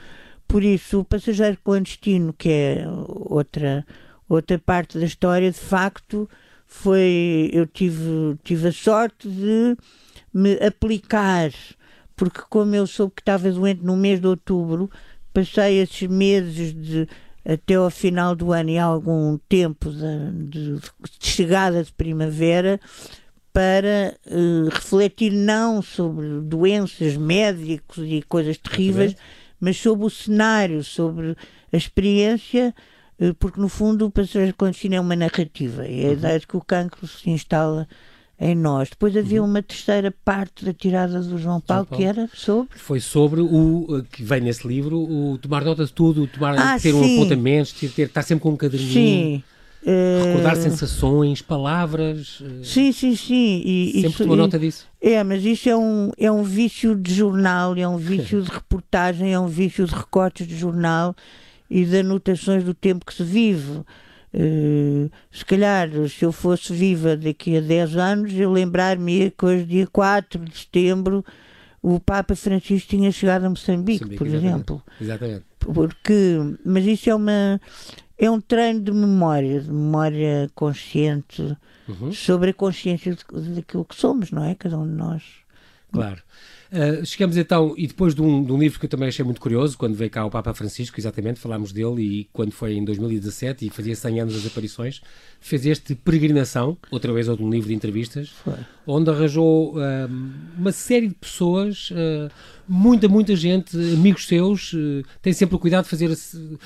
Por 0.47 0.63
isso, 0.63 0.99
o 0.99 1.05
passageiro 1.05 1.57
clandestino, 1.63 2.33
que 2.33 2.49
é 2.49 2.85
outra 2.87 3.85
outra 4.27 4.57
parte 4.57 4.97
da 4.97 5.05
história, 5.05 5.51
de 5.51 5.57
facto, 5.57 6.29
foi 6.65 7.49
eu 7.51 7.67
tive, 7.67 8.37
tive 8.43 8.69
a 8.69 8.71
sorte 8.71 9.27
de 9.29 9.75
me 10.33 10.53
aplicar, 10.65 11.51
porque 12.15 12.41
como 12.49 12.73
eu 12.73 12.87
soube 12.87 13.13
que 13.15 13.21
estava 13.21 13.51
doente 13.51 13.83
no 13.83 13.97
mês 13.97 14.21
de 14.21 14.27
outubro, 14.27 14.89
passei 15.33 15.81
esses 15.81 16.07
meses 16.07 16.73
de 16.73 17.07
até 17.45 17.75
ao 17.75 17.89
final 17.89 18.36
do 18.36 18.51
ano 18.51 18.69
e 18.69 18.77
algum 18.77 19.38
tempo 19.50 19.89
de, 19.89 20.50
de, 20.50 20.75
de 20.75 20.81
chegada 21.19 21.83
de 21.83 21.91
primavera 21.91 22.79
para 23.51 24.15
uh, 24.27 24.69
refletir 24.69 25.31
não 25.31 25.81
sobre 25.81 26.39
doenças, 26.41 27.17
médicos 27.17 27.98
e 28.07 28.21
coisas 28.21 28.57
terríveis, 28.57 29.15
mas 29.60 29.77
sobre 29.77 30.05
o 30.05 30.10
cenário, 30.10 30.83
sobre 30.83 31.36
a 31.71 31.77
experiência 31.77 32.74
eh, 33.21 33.33
porque 33.38 33.62
no 33.62 33.69
fundo 33.69 34.07
o 34.07 34.12
passageiro 34.12 34.55
clandestino 34.55 34.95
é 34.95 35.00
uma 35.00 35.15
narrativa, 35.15 35.86
é 35.86 36.05
a 36.05 36.07
uhum. 36.07 36.13
ideia 36.13 36.39
de 36.39 36.48
que 36.48 36.57
o 36.57 36.62
cancro 36.62 37.07
se 37.07 37.29
instala 37.29 37.88
em 38.41 38.55
nós. 38.55 38.89
Depois 38.89 39.15
havia 39.15 39.41
uhum. 39.41 39.48
uma 39.48 39.62
terceira 39.62 40.12
parte 40.25 40.65
da 40.65 40.74
tirada 40.74 41.21
do 41.21 41.38
João 41.38 41.62
Paulo, 41.62 41.86
João 41.86 41.86
Paulo, 41.86 41.88
que 41.95 42.03
era 42.03 42.27
sobre. 42.33 42.75
Foi 42.75 43.00
sobre 43.00 43.39
o 43.39 44.00
eh, 44.00 44.03
que 44.12 44.24
vem 44.24 44.41
nesse 44.41 44.67
livro, 44.67 44.98
o 44.98 45.38
tomar 45.38 45.63
nota 45.63 45.86
de 45.86 45.93
tudo, 45.93 46.25
tomar, 46.25 46.57
ah, 46.57 46.79
ter 46.79 46.91
sim. 46.91 46.93
um 46.93 47.19
apontamento, 47.19 47.75
ter, 47.75 47.91
ter, 47.91 48.07
estar 48.07 48.24
sempre 48.24 48.41
com 48.41 48.50
um 48.50 48.57
caderninho. 48.57 48.91
Sim. 48.91 49.43
Recordar 49.83 50.57
uh... 50.57 50.62
sensações, 50.62 51.41
palavras. 51.41 52.41
Sim, 52.63 52.91
sim, 52.91 53.15
sim. 53.15 53.62
E, 53.63 53.91
sempre 53.93 54.10
isso, 54.10 54.17
tomou 54.17 54.36
nota 54.36 54.57
disso. 54.57 54.88
É, 55.00 55.24
mas 55.24 55.45
isso 55.45 55.69
é 55.69 55.77
um, 55.77 56.12
é 56.17 56.31
um 56.31 56.43
vício 56.43 56.95
de 56.95 57.13
jornal, 57.13 57.75
é 57.77 57.88
um 57.88 57.98
vício 57.98 58.41
de 58.41 58.50
reportagem, 58.50 59.33
é 59.33 59.39
um 59.39 59.48
vício 59.48 59.86
de 59.86 59.93
recortes 59.93 60.48
de 60.48 60.57
jornal 60.57 61.15
e 61.69 61.86
de 61.86 62.00
anotações 62.00 62.63
do 62.63 62.74
tempo 62.74 63.05
que 63.05 63.13
se 63.13 63.24
vive. 63.24 63.81
Uh, 64.33 65.11
se 65.29 65.43
calhar, 65.43 65.89
se 66.07 66.23
eu 66.23 66.31
fosse 66.31 66.71
viva 66.73 67.17
daqui 67.17 67.57
a 67.57 67.61
10 67.61 67.97
anos, 67.97 68.33
eu 68.33 68.51
lembrar-me 68.51 69.29
que 69.31 69.45
hoje, 69.45 69.65
dia 69.65 69.88
4 69.88 70.45
de 70.45 70.57
setembro, 70.57 71.25
o 71.81 72.00
Papa 72.00 72.35
Francisco 72.35 72.89
tinha 72.89 73.11
chegado 73.11 73.45
a 73.45 73.50
Moçambique, 73.50 74.05
Moçambique 74.05 74.17
por 74.17 74.27
exatamente. 74.27 74.53
exemplo. 74.53 74.83
Exatamente. 75.01 75.45
Porque, 75.59 76.38
mas 76.65 76.85
isso 76.85 77.09
é 77.09 77.15
uma 77.15 77.59
é 78.17 78.29
um 78.29 78.39
treino 78.39 78.81
de 78.81 78.91
memória, 78.91 79.59
de 79.61 79.71
memória 79.71 80.50
consciente 80.53 81.57
uhum. 81.88 82.11
sobre 82.13 82.51
a 82.51 82.53
consciência 82.53 83.17
daquilo 83.55 83.83
que 83.83 83.95
somos, 83.95 84.29
não 84.29 84.45
é? 84.45 84.53
Cada 84.53 84.77
um 84.77 84.85
de 84.85 84.93
nós. 84.93 85.23
Claro. 85.91 86.21
Uh, 86.71 87.05
chegamos 87.05 87.35
então, 87.35 87.73
e 87.75 87.85
depois 87.85 88.15
de 88.15 88.21
um, 88.21 88.41
de 88.41 88.49
um, 88.49 88.57
livro 88.57 88.79
que 88.79 88.85
eu 88.85 88.89
também 88.89 89.09
achei 89.09 89.25
muito 89.25 89.41
curioso, 89.41 89.77
quando 89.77 89.93
veio 89.93 90.09
cá 90.09 90.25
o 90.25 90.29
Papa 90.29 90.53
Francisco, 90.53 90.97
exatamente, 90.97 91.37
falámos 91.37 91.73
dele, 91.73 92.01
e 92.01 92.29
quando 92.31 92.53
foi 92.53 92.75
em 92.75 92.85
2017, 92.85 93.67
e 93.67 93.69
fazia 93.69 93.93
100 93.93 94.21
anos 94.21 94.35
das 94.35 94.45
aparições, 94.45 95.01
fez 95.41 95.65
este 95.65 95.95
Peregrinação, 95.95 96.77
outra 96.89 97.11
vez 97.11 97.27
outro 97.27 97.49
livro 97.49 97.67
de 97.67 97.75
entrevistas, 97.75 98.29
foi. 98.29 98.53
onde 98.87 99.09
arranjou 99.09 99.75
uh, 99.75 99.81
uma 100.57 100.71
série 100.71 101.09
de 101.09 101.15
pessoas, 101.15 101.91
uh, 101.91 102.31
muita, 102.65 103.09
muita 103.09 103.35
gente, 103.35 103.75
amigos 103.75 104.25
seus, 104.25 104.74
tem 105.22 105.33
sempre 105.33 105.57
o 105.57 105.59
cuidado 105.59 105.83
de 105.83 105.89
fazer, 105.89 106.15
se, 106.15 106.57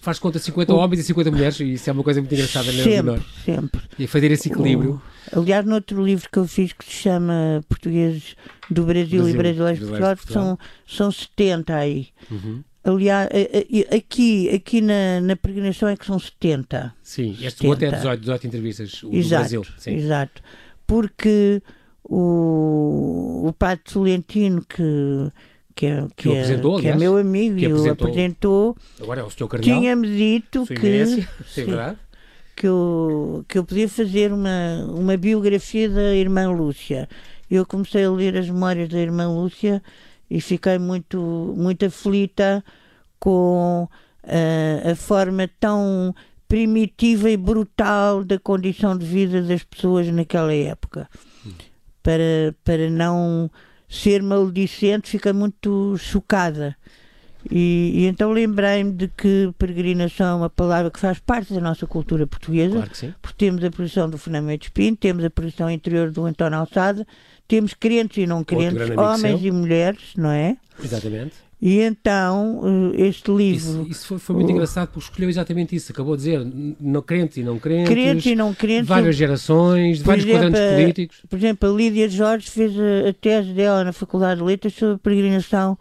faz 0.00 0.18
conta 0.18 0.38
50 0.38 0.72
o... 0.72 0.78
homens 0.78 1.00
e 1.00 1.02
50 1.02 1.30
mulheres, 1.30 1.60
e 1.60 1.74
isso 1.74 1.90
é 1.90 1.92
uma 1.92 2.02
coisa 2.02 2.20
muito 2.20 2.32
engraçada, 2.32 2.72
não 2.72 2.80
é? 2.80 2.84
Sempre, 2.84 3.22
sempre. 3.44 3.80
E 3.98 4.06
fazer 4.06 4.30
esse 4.30 4.48
equilíbrio. 4.48 5.02
O... 5.30 5.40
Aliás, 5.40 5.66
no 5.66 5.74
outro 5.74 6.02
livro 6.02 6.26
que 6.32 6.38
eu 6.38 6.46
fiz 6.46 6.72
que 6.72 6.86
se 6.86 7.02
chama 7.02 7.62
Portugueses 7.68 8.34
do 8.72 8.84
Brasil, 8.84 9.22
Brasil 9.22 9.34
e 9.34 9.36
Brasileiros 9.36 9.80
de 9.80 9.86
Portugal, 9.86 10.16
são, 10.28 10.58
são 10.86 11.12
70 11.12 11.74
aí. 11.74 12.08
Uhum. 12.30 12.62
Aliás, 12.84 13.28
aqui, 13.94 14.50
aqui 14.50 14.80
na, 14.80 15.20
na 15.20 15.36
peregrinação 15.36 15.88
é 15.88 15.96
que 15.96 16.04
são 16.04 16.18
70. 16.18 16.92
Sim, 17.02 17.30
este 17.40 17.62
70. 17.62 17.74
até 17.74 17.96
18, 17.96 18.20
18 18.20 18.46
entrevistas, 18.48 19.02
o 19.04 19.14
exato, 19.14 19.40
Brasil. 19.40 19.66
Sim. 19.78 19.94
Exato. 19.94 20.42
Porque 20.84 21.62
o, 22.02 23.44
o 23.46 23.52
Padre 23.52 23.84
Solentino, 23.86 24.64
que, 24.68 24.82
que, 25.76 25.86
é, 25.86 26.06
que, 26.16 26.28
que, 26.28 26.36
é, 26.36 26.58
que 26.80 26.88
é 26.88 26.96
meu 26.96 27.16
amigo 27.16 27.56
e 27.56 27.72
o 27.72 27.90
apresentou, 27.90 28.76
agora 29.00 29.20
é 29.20 29.24
o 29.24 29.30
Sr. 29.30 29.46
Cardeal, 29.46 29.78
tinha-me 29.78 30.08
dito 30.08 30.66
que, 30.66 31.06
sim, 31.46 31.66
que, 32.56 32.66
eu, 32.66 33.44
que 33.48 33.58
eu 33.58 33.64
podia 33.64 33.88
fazer 33.88 34.32
uma, 34.32 34.84
uma 34.88 35.16
biografia 35.16 35.88
da 35.88 36.14
irmã 36.16 36.50
Lúcia. 36.50 37.08
Eu 37.54 37.66
comecei 37.66 38.02
a 38.02 38.10
ler 38.10 38.34
as 38.38 38.48
memórias 38.48 38.88
da 38.88 38.98
irmã 38.98 39.28
Lúcia 39.28 39.82
e 40.30 40.40
fiquei 40.40 40.78
muito, 40.78 41.54
muito 41.54 41.84
aflita 41.84 42.64
com 43.20 43.86
uh, 44.24 44.90
a 44.90 44.94
forma 44.94 45.46
tão 45.60 46.14
primitiva 46.48 47.28
e 47.28 47.36
brutal 47.36 48.24
da 48.24 48.38
condição 48.38 48.96
de 48.96 49.04
vida 49.04 49.42
das 49.42 49.62
pessoas 49.64 50.06
naquela 50.08 50.54
época. 50.54 51.06
Para, 52.02 52.54
para 52.64 52.88
não 52.88 53.50
ser 53.86 54.22
maledicente, 54.22 55.10
fiquei 55.10 55.34
muito 55.34 55.94
chocada. 55.98 56.74
E, 57.50 57.92
e 57.94 58.06
então 58.06 58.30
lembrei-me 58.30 58.92
de 58.92 59.08
que 59.08 59.52
peregrinação 59.58 60.26
é 60.26 60.34
uma 60.42 60.50
palavra 60.50 60.90
que 60.90 60.98
faz 60.98 61.18
parte 61.18 61.52
da 61.52 61.60
nossa 61.60 61.86
cultura 61.86 62.26
portuguesa, 62.26 62.74
claro 62.74 63.14
porque 63.20 63.36
temos 63.36 63.64
a 63.64 63.70
produção 63.70 64.08
do 64.08 64.18
Fernando 64.18 64.50
Espinho, 64.50 64.96
temos 64.96 65.24
a 65.24 65.30
produção 65.30 65.70
interior 65.70 66.10
do 66.10 66.24
António 66.24 66.58
Alçada, 66.58 67.06
temos 67.48 67.74
crentes 67.74 68.18
e 68.18 68.26
não 68.26 68.44
crentes, 68.44 68.90
homens 68.96 69.40
seu. 69.40 69.48
e 69.48 69.50
mulheres, 69.50 70.12
não 70.16 70.30
é? 70.30 70.56
Exatamente. 70.82 71.34
E 71.60 71.80
então, 71.80 72.60
eh, 72.96 73.06
este 73.06 73.30
livro. 73.30 73.82
Isso, 73.82 73.86
isso 73.88 74.06
foi, 74.08 74.18
foi, 74.18 74.34
muito 74.34 74.50
engraçado 74.50 74.88
porque 74.88 75.08
escolheu 75.08 75.30
exatamente 75.30 75.76
isso. 75.76 75.92
Acabou 75.92 76.16
de 76.16 76.24
dizer 76.24 76.44
não 76.80 77.00
crentes 77.00 77.36
e 77.36 77.44
não 77.44 77.56
crentes. 77.56 77.88
Crentes 77.88 78.26
e 78.26 78.34
não. 78.34 78.52
Várias 78.82 79.14
gerações, 79.14 80.02
vários 80.02 80.26
exemplo, 80.26 80.50
quadrantes 80.50 80.74
políticos. 80.74 81.22
Por 81.30 81.38
exemplo, 81.38 81.70
a 81.70 81.72
Lídia 81.72 82.08
Jorge 82.08 82.50
fez 82.50 82.72
a, 82.76 83.10
a 83.10 83.12
tese 83.12 83.52
dela 83.52 83.84
na 83.84 83.92
Faculdade 83.92 84.40
de 84.40 84.46
Letras 84.46 84.74
sobre 84.74 84.96
a 84.96 84.98
peregrinação 84.98 85.78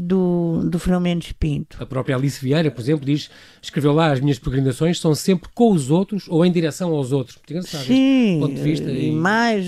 do, 0.00 0.60
do 0.64 0.78
Fernando 0.78 1.24
Pinto. 1.40 1.76
A 1.80 1.84
própria 1.84 2.14
Alice 2.14 2.40
Vieira, 2.40 2.70
por 2.70 2.80
exemplo, 2.80 3.04
diz, 3.04 3.28
escreveu 3.60 3.92
lá, 3.92 4.12
as 4.12 4.20
minhas 4.20 4.38
peregrinações 4.38 5.00
são 5.00 5.12
sempre 5.12 5.48
com 5.52 5.72
os 5.72 5.90
outros 5.90 6.26
ou 6.28 6.46
em 6.46 6.52
direção 6.52 6.94
aos 6.94 7.10
outros. 7.10 7.36
Sim, 7.64 8.38
ponto 8.40 8.54
de 8.54 8.62
vista 8.62 8.88
e, 8.88 9.08
e 9.08 9.12
mais, 9.12 9.66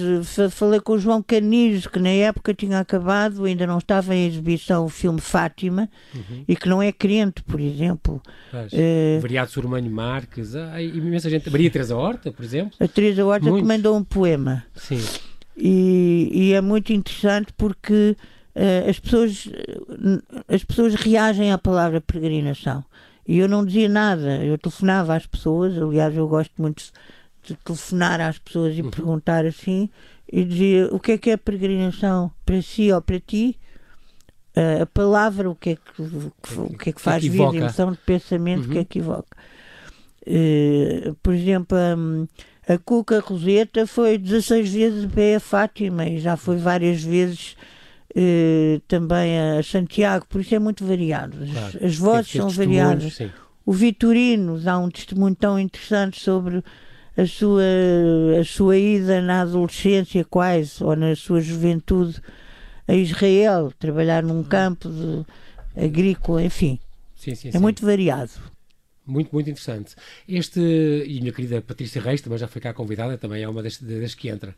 falei 0.53 0.79
com 0.79 0.93
o 0.93 0.99
João 0.99 1.21
Canizo, 1.21 1.91
que 1.91 1.99
na 1.99 2.11
época 2.11 2.55
tinha 2.55 2.79
acabado, 2.79 3.45
ainda 3.45 3.67
não 3.67 3.79
estava 3.79 4.15
em 4.15 4.29
exibição 4.29 4.85
o 4.85 4.89
filme 4.89 5.21
Fátima, 5.21 5.91
uhum. 6.15 6.45
e 6.47 6.55
que 6.55 6.69
não 6.69 6.81
é 6.81 6.93
crente, 6.93 7.43
por 7.43 7.61
exemplo. 7.61 8.23
Mas, 8.53 8.73
uh, 8.73 9.21
Variado 9.21 9.51
Surmanho 9.51 9.91
Marques, 9.91 10.55
há 10.55 10.81
imensa 10.81 11.29
gente. 11.29 11.51
Maria 11.51 11.71
Teresa 11.71 11.97
Horta, 11.97 12.31
por 12.31 12.45
exemplo. 12.45 12.77
A 12.79 12.87
Teresa 12.87 13.25
Horta 13.25 13.51
Muitos. 13.51 13.63
que 13.69 13.77
mandou 13.77 13.97
um 13.97 14.05
poema. 14.05 14.65
Sim. 14.77 15.03
E, 15.57 16.31
e 16.33 16.53
é 16.53 16.61
muito 16.61 16.93
interessante 16.93 17.53
porque 17.57 18.17
as, 18.89 18.99
pessoas, 18.99 19.49
as 20.49 20.65
pessoas 20.65 20.95
reagem 20.95 21.53
à 21.53 21.59
palavra 21.59 22.01
peregrinação. 22.01 22.85
E 23.27 23.39
eu 23.39 23.49
não 23.49 23.65
dizia 23.65 23.89
nada, 23.89 24.45
eu 24.45 24.59
telefonava 24.59 25.15
às 25.15 25.27
pessoas, 25.27 25.77
aliás, 25.81 26.17
eu 26.17 26.27
gosto 26.27 26.53
muito 26.59 26.83
de 27.43 27.55
telefonar 27.55 28.21
às 28.21 28.39
pessoas 28.39 28.77
e 28.77 28.83
uhum. 28.83 28.91
perguntar 28.91 29.47
assim, 29.47 29.89
e 30.33 30.45
dizia 30.45 30.89
o 30.93 30.99
que 30.99 31.13
é 31.13 31.19
que 31.19 31.31
é 31.31 31.37
peregrinação 31.37 32.31
para 32.45 32.61
si 32.63 32.93
ou 32.93 33.01
para 33.01 33.21
ti? 33.21 33.59
Uh, 34.57 34.83
a 34.83 34.87
palavra, 34.87 35.49
o 35.49 35.55
que 35.55 35.71
é 35.71 35.77
que, 35.77 36.03
o 36.03 36.77
que, 36.77 36.91
é 36.91 36.93
que 36.93 37.01
faz 37.01 37.25
vida, 37.25 37.57
emoção 37.57 37.93
de 37.93 37.99
pensamento, 37.99 38.67
uhum. 38.67 38.73
que 38.73 38.85
que 38.85 38.99
evoca. 38.99 39.37
Uh, 40.27 41.15
por 41.23 41.33
exemplo, 41.33 41.79
um, 41.79 42.27
a 42.69 42.79
Cuca 42.79 43.21
Roseta 43.21 43.87
foi 43.87 44.19
16 44.19 44.73
vezes 44.73 45.09
a 45.37 45.41
Fátima 45.41 46.07
e 46.07 46.19
já 46.19 46.37
foi 46.37 46.57
várias 46.57 47.03
vezes 47.03 47.57
uh, 48.17 48.81
também 48.89 49.39
a 49.39 49.63
Santiago, 49.63 50.27
por 50.29 50.41
isso 50.41 50.55
é 50.55 50.59
muito 50.59 50.85
variado. 50.85 51.43
As, 51.43 51.51
claro. 51.51 51.87
as 51.87 51.97
vozes 51.97 52.33
são 52.33 52.49
variadas. 52.49 53.15
Sim. 53.15 53.31
O 53.65 53.73
Vitorino 53.73 54.59
dá 54.59 54.79
um 54.79 54.91
testemunho 54.91 55.35
tão 55.35 55.59
interessante 55.59 56.21
sobre 56.21 56.63
a 57.17 57.27
sua, 57.27 57.63
a 58.41 58.45
sua 58.45 58.77
ida 58.77 59.21
na 59.21 59.43
adolescência, 59.43 60.25
quase, 60.25 60.83
ou 60.83 60.97
na 60.97 61.15
sua 61.15 61.41
juventude, 61.41 62.21
a 62.89 62.95
Israel, 62.95 63.73
trabalhar 63.79 64.23
num 64.23 64.43
campo 64.43 64.89
de, 64.89 65.25
agrícola, 65.77 66.43
enfim. 66.43 66.79
Sim, 67.15 67.35
sim, 67.35 67.51
é 67.53 67.59
muito 67.59 67.85
variado. 67.85 68.31
Muito, 69.11 69.31
muito 69.33 69.51
interessante. 69.51 69.95
Este, 70.29 70.61
e 70.61 71.19
a 71.19 71.21
minha 71.21 71.33
querida 71.33 71.61
Patrícia 71.61 72.01
Reis 72.01 72.21
também 72.21 72.39
já 72.39 72.47
foi 72.47 72.61
cá 72.61 72.73
convidada, 72.73 73.19
também 73.19 73.43
é 73.43 73.49
uma 73.49 73.63
das, 73.63 73.79
das 73.79 74.15
que 74.15 74.29
entra. 74.29 74.55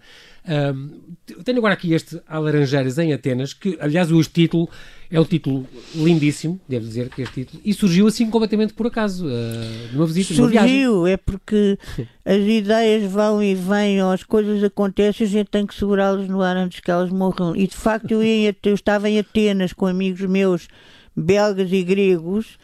Um, 0.46 1.00
tenho 1.42 1.58
agora 1.58 1.74
aqui 1.74 1.94
este 1.94 2.20
A 2.26 2.38
Laranjeiras 2.38 2.98
em 2.98 3.12
Atenas, 3.12 3.54
que 3.54 3.78
aliás 3.80 4.12
o 4.12 4.22
título 4.22 4.68
é 5.10 5.20
um 5.20 5.24
título 5.24 5.66
lindíssimo, 5.94 6.58
devo 6.66 6.86
dizer 6.86 7.10
que 7.10 7.22
este 7.22 7.44
título, 7.44 7.62
e 7.64 7.74
surgiu 7.74 8.06
assim 8.06 8.30
completamente 8.30 8.72
por 8.72 8.86
acaso, 8.86 9.26
uh, 9.26 9.92
numa 9.92 10.06
visita, 10.06 10.32
Surgiu, 10.34 11.06
é 11.06 11.16
porque 11.18 11.78
as 12.24 12.40
ideias 12.40 13.10
vão 13.10 13.42
e 13.42 13.54
vêm, 13.54 14.00
as 14.00 14.22
coisas 14.22 14.64
acontecem, 14.64 15.26
a 15.26 15.30
gente 15.30 15.48
tem 15.48 15.66
que 15.66 15.74
segurá-las 15.74 16.28
no 16.28 16.40
ar 16.40 16.56
antes 16.56 16.80
que 16.80 16.90
elas 16.90 17.10
morram. 17.10 17.54
E 17.54 17.66
de 17.66 17.76
facto 17.76 18.10
eu, 18.10 18.22
ia, 18.22 18.56
eu 18.64 18.74
estava 18.74 19.08
em 19.08 19.18
Atenas 19.18 19.72
com 19.72 19.86
amigos 19.86 20.22
meus 20.22 20.68
belgas 21.14 21.70
e 21.70 21.82
gregos 21.82 22.58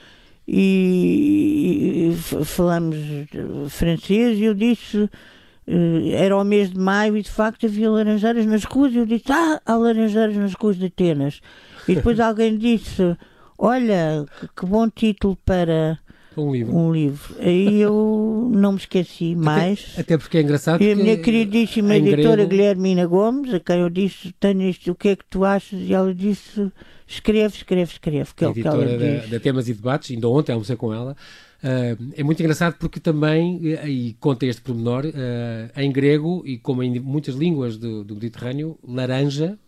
e, 0.51 2.11
e 2.11 2.45
falamos 2.45 2.97
francês 3.69 4.39
e 4.39 4.45
eu 4.45 4.55
disse 4.55 5.11
eh, 5.67 6.13
era 6.13 6.35
o 6.35 6.43
mês 6.43 6.71
de 6.71 6.79
maio 6.79 7.19
e 7.19 7.23
de 7.23 7.31
facto 7.31 7.67
havia 7.67 7.91
laranjeiras 7.91 8.47
nas 8.47 8.65
ruas 8.65 8.95
e 8.95 8.97
eu 8.97 9.05
disse, 9.05 9.31
ah, 9.31 9.61
há 9.67 9.77
laranjeiras 9.77 10.35
nas 10.35 10.55
ruas 10.55 10.77
de 10.77 10.87
Atenas 10.87 11.43
e 11.87 11.95
depois 11.95 12.19
alguém 12.19 12.57
disse 12.57 13.15
olha, 13.59 14.25
que 14.57 14.65
bom 14.65 14.89
título 14.89 15.37
para 15.45 15.99
um 16.35 16.53
livro. 16.53 16.77
Um 16.77 16.93
livro. 16.93 17.35
Aí 17.41 17.81
eu 17.81 18.49
não 18.53 18.73
me 18.73 18.79
esqueci 18.79 19.35
mais. 19.35 19.91
Até, 19.95 20.01
até 20.03 20.19
porque 20.19 20.39
é 20.39 20.43
engraçado. 20.43 20.81
E 20.81 20.93
a 20.93 20.95
minha 20.95 21.17
queridíssima 21.19 21.97
editora 21.97 22.37
grego... 22.37 22.51
Guilhermina 22.51 23.07
Gomes, 23.07 23.53
a 23.53 23.59
quem 23.59 23.81
eu 23.81 23.91
disse: 23.91 24.33
Tenho 24.39 24.63
isto, 24.63 24.93
o 24.93 24.95
que 24.95 25.09
é 25.09 25.17
que 25.17 25.25
tu 25.29 25.45
achas? 25.45 25.81
E 25.81 25.93
ela 25.93 26.15
disse: 26.15 26.71
Escreve, 27.09 27.57
escreve, 27.57 27.93
escreve. 27.93 28.35
Que 28.37 28.45
é 28.45 28.49
o 28.49 28.53
que 28.53 28.69
ela 28.69 28.99
da, 28.99 29.27
da 29.27 29.41
Temas 29.41 29.67
e 29.69 29.73
Debates, 29.73 30.11
ainda 30.11 30.29
ontem 30.29 30.53
almocei 30.53 30.77
com 30.77 30.93
ela. 30.93 31.17
Uh, 31.63 32.13
é 32.15 32.23
muito 32.23 32.39
engraçado 32.41 32.77
porque 32.79 33.01
também, 33.01 33.61
e 33.87 34.15
conta 34.21 34.45
este 34.45 34.61
pormenor, 34.61 35.07
uh, 35.07 35.81
em 35.81 35.91
grego 35.91 36.43
e 36.47 36.59
como 36.59 36.83
em 36.83 37.01
muitas 37.01 37.35
línguas 37.35 37.79
do, 37.79 38.05
do 38.05 38.15
Mediterrâneo, 38.15 38.79
laranja 38.87 39.59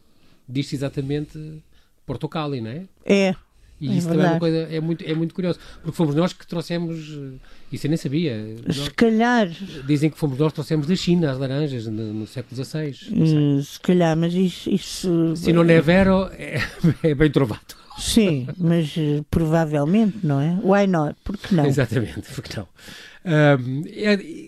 diz-se 0.46 0.74
exatamente 0.74 1.62
portocali, 2.04 2.60
não 2.60 2.70
é? 2.70 2.82
É, 3.04 3.34
e 3.80 3.88
é 3.88 3.94
isso 3.94 4.08
também 4.08 4.26
é 4.26 4.30
uma 4.30 4.38
coisa, 4.38 4.56
é 4.70 4.80
muito, 4.80 5.04
é 5.04 5.14
muito 5.14 5.34
curioso, 5.34 5.58
porque 5.82 5.96
fomos 5.96 6.14
nós 6.14 6.32
que 6.32 6.46
trouxemos, 6.46 6.98
eh, 6.98 7.36
isso 7.72 7.86
eu 7.86 7.88
nem 7.88 7.96
sabia. 7.96 8.56
Se 8.68 8.90
calhar. 8.90 9.48
Dizem 9.86 10.10
que 10.10 10.18
fomos 10.18 10.38
nós 10.38 10.48
que 10.48 10.56
trouxemos 10.56 10.86
da 10.86 10.94
China 10.94 11.30
as 11.30 11.38
laranjas 11.38 11.86
no, 11.86 12.12
no 12.12 12.26
século 12.26 12.62
XVI. 12.62 12.94
Uh, 13.10 13.62
se 13.62 13.80
calhar, 13.80 14.16
mas 14.16 14.34
isso. 14.34 14.68
isso 14.70 15.36
Se 15.36 15.52
não 15.52 15.62
é 15.62 15.80
vero, 15.80 16.28
é, 16.38 16.60
é 17.02 17.14
bem 17.14 17.30
trovado. 17.30 17.79
Sim, 18.00 18.48
mas 18.56 18.96
uh, 18.96 19.24
provavelmente, 19.30 20.18
não 20.22 20.40
é? 20.40 20.58
Why 20.62 20.86
not? 20.86 21.16
Porque 21.22 21.54
não? 21.54 21.66
Exatamente, 21.66 22.22
porque 22.34 22.56
não. 22.56 22.66
Uh, 23.22 23.84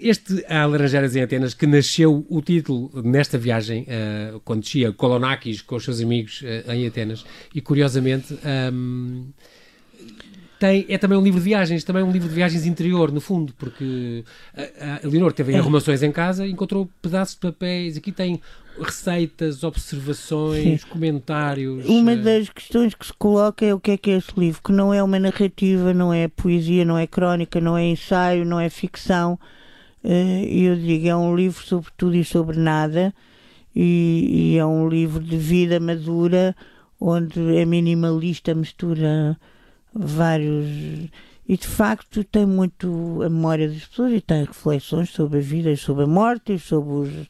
este 0.00 0.44
A 0.48 0.64
Laranjeiras 0.64 1.14
em 1.14 1.22
Atenas, 1.22 1.52
que 1.52 1.66
nasceu 1.66 2.24
o 2.28 2.40
título 2.40 2.90
nesta 3.02 3.36
viagem, 3.36 3.82
uh, 3.82 4.40
quando 4.40 4.62
descia 4.62 4.92
Kolonakis 4.92 5.60
com 5.60 5.76
os 5.76 5.84
seus 5.84 6.00
amigos 6.00 6.42
uh, 6.42 6.72
em 6.72 6.86
Atenas, 6.86 7.24
e 7.54 7.60
curiosamente 7.60 8.34
um, 8.72 9.26
tem, 10.62 10.86
é 10.88 10.96
também 10.96 11.18
um 11.18 11.22
livro 11.24 11.40
de 11.40 11.44
viagens, 11.44 11.82
também 11.82 12.04
um 12.04 12.12
livro 12.12 12.28
de 12.28 12.34
viagens 12.36 12.64
interior, 12.66 13.10
no 13.10 13.20
fundo, 13.20 13.52
porque 13.58 14.24
a, 14.56 15.04
a 15.04 15.08
Leonor 15.08 15.32
teve 15.32 15.52
é. 15.52 15.58
arrumações 15.58 16.04
em 16.04 16.12
casa, 16.12 16.46
encontrou 16.46 16.88
pedaços 17.02 17.34
de 17.34 17.40
papéis, 17.40 17.96
aqui 17.96 18.12
tem 18.12 18.40
receitas, 18.78 19.64
observações, 19.64 20.82
Sim. 20.82 20.86
comentários. 20.88 21.84
Uma 21.86 22.12
eh, 22.12 22.16
das 22.16 22.48
questões 22.48 22.94
que 22.94 23.04
se 23.04 23.12
coloca 23.12 23.66
é 23.66 23.74
o 23.74 23.80
que 23.80 23.90
é 23.90 23.96
que 23.96 24.12
é 24.12 24.18
esse 24.18 24.30
livro, 24.38 24.62
que 24.62 24.70
não 24.70 24.94
é 24.94 25.02
uma 25.02 25.18
narrativa, 25.18 25.92
não 25.92 26.14
é 26.14 26.28
poesia, 26.28 26.84
não 26.84 26.96
é 26.96 27.08
crónica, 27.08 27.60
não 27.60 27.76
é 27.76 27.84
ensaio, 27.84 28.44
não 28.44 28.60
é 28.60 28.70
ficção. 28.70 29.36
Eh, 30.04 30.44
eu 30.48 30.76
digo, 30.76 31.08
é 31.08 31.16
um 31.16 31.34
livro 31.34 31.60
sobre 31.66 31.90
tudo 31.96 32.14
e 32.14 32.24
sobre 32.24 32.56
nada, 32.56 33.12
e, 33.74 34.52
e 34.52 34.58
é 34.58 34.64
um 34.64 34.88
livro 34.88 35.18
de 35.24 35.36
vida 35.36 35.80
madura, 35.80 36.54
onde 37.00 37.56
é 37.56 37.64
minimalista, 37.64 38.54
mistura 38.54 39.36
vários. 39.94 41.10
E 41.48 41.56
de 41.56 41.66
facto 41.66 42.22
tem 42.24 42.46
muito 42.46 43.20
a 43.22 43.28
memória 43.28 43.68
das 43.68 43.84
pessoas 43.84 44.12
e 44.12 44.20
tem 44.20 44.44
reflexões 44.44 45.10
sobre 45.10 45.38
a 45.38 45.42
vida 45.42 45.70
e 45.70 45.76
sobre 45.76 46.04
a 46.04 46.06
morte 46.06 46.54
e 46.54 46.58
sobre 46.58 46.92
os 46.92 47.28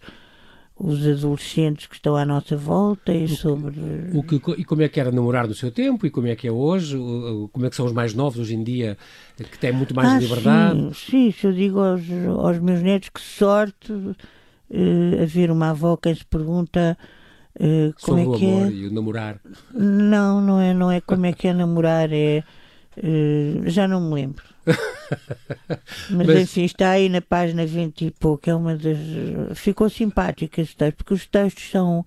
os 0.82 1.06
adolescentes 1.06 1.86
que 1.86 1.94
estão 1.94 2.16
à 2.16 2.24
nossa 2.24 2.56
volta 2.56 3.12
e 3.14 3.28
sobre. 3.28 3.74
O 4.12 4.22
que, 4.22 4.36
e 4.58 4.64
como 4.64 4.82
é 4.82 4.88
que 4.88 4.98
era 4.98 5.12
namorar 5.12 5.46
no 5.46 5.54
seu 5.54 5.70
tempo 5.70 6.04
e 6.04 6.10
como 6.10 6.26
é 6.26 6.34
que 6.34 6.48
é 6.48 6.52
hoje? 6.52 6.98
Como 7.52 7.64
é 7.64 7.70
que 7.70 7.76
são 7.76 7.86
os 7.86 7.92
mais 7.92 8.14
novos 8.14 8.40
hoje 8.40 8.54
em 8.54 8.64
dia 8.64 8.98
que 9.38 9.58
têm 9.58 9.72
muito 9.72 9.94
mais 9.94 10.08
ah, 10.08 10.18
liberdade? 10.18 10.78
Sim, 10.78 10.92
sim, 10.92 11.32
se 11.32 11.46
eu 11.46 11.52
digo 11.52 11.78
aos, 11.78 12.02
aos 12.40 12.58
meus 12.58 12.82
netos 12.82 13.10
que 13.10 13.20
sorte 13.20 13.92
uh, 13.92 15.22
haver 15.22 15.50
uma 15.50 15.70
avó 15.70 15.96
que 15.96 16.12
se 16.14 16.24
pergunta. 16.24 16.98
Uh, 17.54 17.92
como 18.00 18.18
Sobre 18.18 18.22
é 18.22 18.38
que 18.38 18.44
o 18.44 18.48
amor 18.48 18.66
é? 18.66 18.70
e 18.70 18.86
o 18.86 18.92
namorar. 18.92 19.40
Não, 19.74 20.40
não 20.40 20.60
é, 20.60 20.72
não 20.72 20.90
é 20.90 21.00
como 21.00 21.26
é 21.26 21.32
que 21.32 21.48
é 21.48 21.52
namorar, 21.52 22.10
é. 22.12 22.42
Uh, 22.96 23.68
já 23.68 23.88
não 23.88 24.00
me 24.00 24.14
lembro. 24.14 24.44
Mas, 26.10 26.26
Mas, 26.26 26.42
enfim, 26.42 26.64
está 26.64 26.90
aí 26.90 27.08
na 27.08 27.20
página 27.20 27.66
20 27.66 28.06
e 28.06 28.10
pouco. 28.10 28.48
É 28.48 28.54
uma 28.54 28.76
das. 28.76 28.98
Ficou 29.54 29.88
simpática 29.88 30.60
esse 30.60 30.76
texto, 30.76 30.96
porque 30.96 31.14
os 31.14 31.26
textos 31.26 31.70
são, 31.70 32.04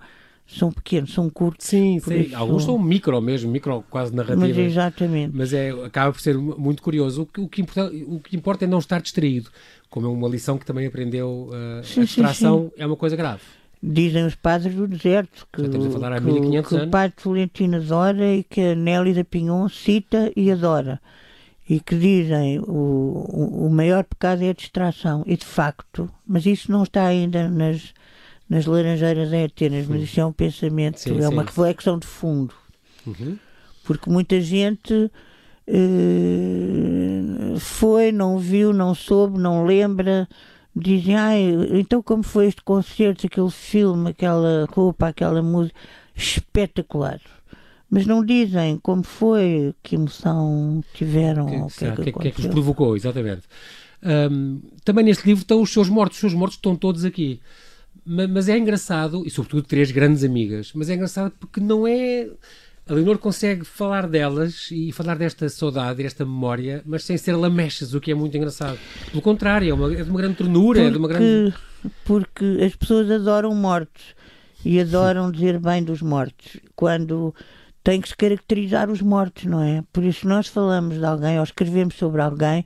são 0.47 0.71
pequenos, 0.71 1.13
são 1.13 1.29
curtos. 1.29 1.67
Sim, 1.67 1.99
sim. 1.99 2.33
alguns 2.33 2.63
são 2.63 2.77
micro 2.79 3.19
mesmo, 3.21 3.51
micro 3.51 3.83
quase 3.89 4.15
narrativas. 4.15 4.49
Mas 4.49 4.57
exatamente. 4.57 5.35
Mas 5.35 5.53
é, 5.53 5.71
acaba 5.71 6.11
por 6.11 6.21
ser 6.21 6.37
muito 6.37 6.81
curioso. 6.81 7.23
O 7.23 7.25
que, 7.25 7.41
o 7.41 7.47
que, 7.47 7.61
importa, 7.61 7.91
o 8.07 8.19
que 8.19 8.35
importa 8.35 8.65
é 8.65 8.67
não 8.67 8.79
estar 8.79 9.01
distraído, 9.01 9.49
como 9.89 10.07
é 10.07 10.09
uma 10.09 10.29
lição 10.29 10.57
que 10.57 10.65
também 10.65 10.87
aprendeu. 10.87 11.49
Uh, 11.49 11.83
sim, 11.83 12.01
a 12.01 12.03
distração 12.05 12.71
sim. 12.75 12.81
é 12.81 12.87
uma 12.87 12.97
coisa 12.97 13.15
grave. 13.15 13.43
Dizem 13.81 14.25
os 14.25 14.35
padres 14.35 14.75
do 14.75 14.87
deserto 14.87 15.47
que, 15.53 15.61
que, 15.63 15.77
que 16.63 16.75
o 16.75 16.89
padre 16.89 17.15
Tolentino 17.21 17.77
adora 17.77 18.33
e 18.33 18.43
que 18.43 18.61
a 18.61 18.75
Nélia 18.75 19.13
da 19.13 19.23
Pinhon 19.23 19.69
cita 19.69 20.31
e 20.35 20.51
adora 20.51 20.99
e 21.67 21.79
que 21.79 21.95
dizem 21.95 22.59
o, 22.59 23.65
o 23.65 23.69
maior 23.69 24.03
pecado 24.03 24.43
é 24.43 24.49
a 24.49 24.53
distração. 24.53 25.23
E 25.25 25.35
de 25.35 25.45
facto, 25.45 26.09
mas 26.25 26.45
isso 26.45 26.71
não 26.71 26.83
está 26.83 27.07
ainda 27.07 27.49
nas, 27.49 27.91
nas 28.47 28.67
laranjeiras 28.67 29.33
em 29.33 29.45
Atenas, 29.45 29.87
mas 29.87 30.03
isso 30.03 30.19
é 30.19 30.25
um 30.25 30.31
pensamento, 30.31 30.99
sim, 30.99 31.17
é 31.17 31.21
sim. 31.21 31.27
uma 31.27 31.43
reflexão 31.43 31.97
de 31.97 32.05
fundo. 32.05 32.53
Uhum. 33.05 33.37
Porque 33.83 34.09
muita 34.09 34.39
gente 34.41 34.93
uh, 35.67 37.59
foi, 37.59 38.11
não 38.11 38.37
viu, 38.37 38.71
não 38.71 38.93
soube, 38.93 39.39
não 39.39 39.65
lembra. 39.65 40.27
Dizem, 40.75 41.15
ah, 41.15 41.31
então 41.71 42.01
como 42.03 42.21
foi 42.21 42.47
este 42.47 42.61
concerto, 42.61 43.27
aquele 43.27 43.49
filme, 43.49 44.09
aquela 44.09 44.67
roupa, 44.69 45.07
aquela 45.07 45.41
música 45.41 45.79
espetacular 46.15 47.21
mas 47.89 48.05
não 48.05 48.25
dizem 48.25 48.77
como 48.77 49.03
foi, 49.03 49.73
que 49.81 49.95
emoção 49.95 50.83
tiveram, 50.93 51.45
que, 51.45 51.55
o 51.55 51.67
que, 51.67 51.85
é 51.85 51.95
que, 51.95 52.11
que, 52.11 52.27
é 52.27 52.31
que 52.31 52.41
os 52.41 52.47
provocou, 52.47 52.97
exatamente. 52.97 53.43
Um, 54.03 54.61
também 54.83 55.05
neste 55.05 55.25
livro 55.25 55.41
estão 55.43 55.61
os 55.61 55.71
seus 55.71 55.87
mortos, 55.87 56.17
os 56.17 56.21
seus 56.21 56.33
mortos 56.33 56.57
estão 56.57 56.75
todos 56.75 57.05
aqui. 57.05 57.39
Mas, 58.05 58.29
mas, 58.29 58.49
é 58.49 58.57
engraçado, 58.57 59.25
e 59.25 59.29
sobretudo 59.29 59.63
três 59.63 59.91
grandes 59.91 60.23
amigas, 60.23 60.71
mas 60.75 60.89
é 60.89 60.95
engraçado 60.95 61.31
porque 61.39 61.59
não 61.59 61.87
é. 61.87 62.27
A 62.87 62.93
Leonor 62.93 63.17
consegue 63.17 63.65
falar 63.65 64.07
delas 64.07 64.69
e 64.71 64.91
falar 64.91 65.17
desta 65.17 65.49
saudade, 65.49 66.03
desta 66.03 66.23
memória, 66.23 66.83
mas 66.85 67.03
sem 67.03 67.17
ser 67.17 67.35
lamechas, 67.35 67.95
o 67.95 67.99
que 67.99 68.11
é 68.11 68.15
muito 68.15 68.37
engraçado. 68.37 68.77
Pelo 69.09 69.23
contrário, 69.23 69.69
é, 69.69 69.73
uma, 69.73 69.91
é 69.91 70.03
de 70.03 70.09
uma 70.09 70.19
grande 70.19 70.35
ternura, 70.35 70.79
porque, 70.79 70.87
é 70.87 70.91
de 70.91 70.97
uma 70.97 71.07
grande. 71.07 71.53
Porque 72.03 72.45
as 72.63 72.75
pessoas 72.75 73.09
adoram 73.09 73.55
mortos 73.55 74.15
e 74.63 74.79
adoram 74.79 75.31
dizer 75.31 75.59
bem 75.59 75.83
dos 75.83 76.01
mortos. 76.03 76.57
Quando 76.75 77.33
tem 77.83 77.99
que 77.99 78.09
se 78.09 78.15
caracterizar 78.15 78.89
os 78.89 79.01
mortos, 79.01 79.45
não 79.45 79.63
é? 79.63 79.83
Por 79.91 80.03
isso 80.03 80.27
nós 80.27 80.47
falamos 80.47 80.97
de 80.97 81.05
alguém 81.05 81.39
ou 81.39 81.43
escrevemos 81.43 81.95
sobre 81.95 82.21
alguém 82.21 82.65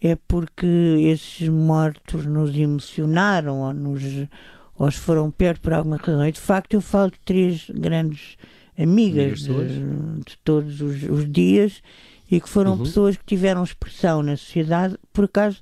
é 0.00 0.16
porque 0.16 0.66
esses 1.00 1.48
mortos 1.48 2.26
nos 2.26 2.56
emocionaram 2.56 3.60
ou 3.60 3.72
nos 3.72 4.02
ou 4.76 4.90
foram 4.90 5.30
perto 5.30 5.60
por 5.60 5.72
alguma 5.72 5.96
razão. 5.96 6.26
E 6.26 6.32
de 6.32 6.40
facto 6.40 6.74
eu 6.74 6.80
falo 6.80 7.12
de 7.12 7.20
três 7.24 7.70
grandes 7.70 8.36
amigas 8.82 9.40
de, 9.40 9.52
de, 10.24 10.38
todos 10.44 10.80
os, 10.80 11.02
os, 11.04 11.30
dias 11.30 11.82
e 12.30 12.40
que 12.40 12.48
foram 12.48 12.72
uhum. 12.72 12.82
pessoas 12.84 13.16
que 13.16 13.24
tiveram 13.24 13.62
expressão 13.62 14.22
na 14.22 14.36
sociedade. 14.36 14.96
Por 15.12 15.24
acaso, 15.24 15.60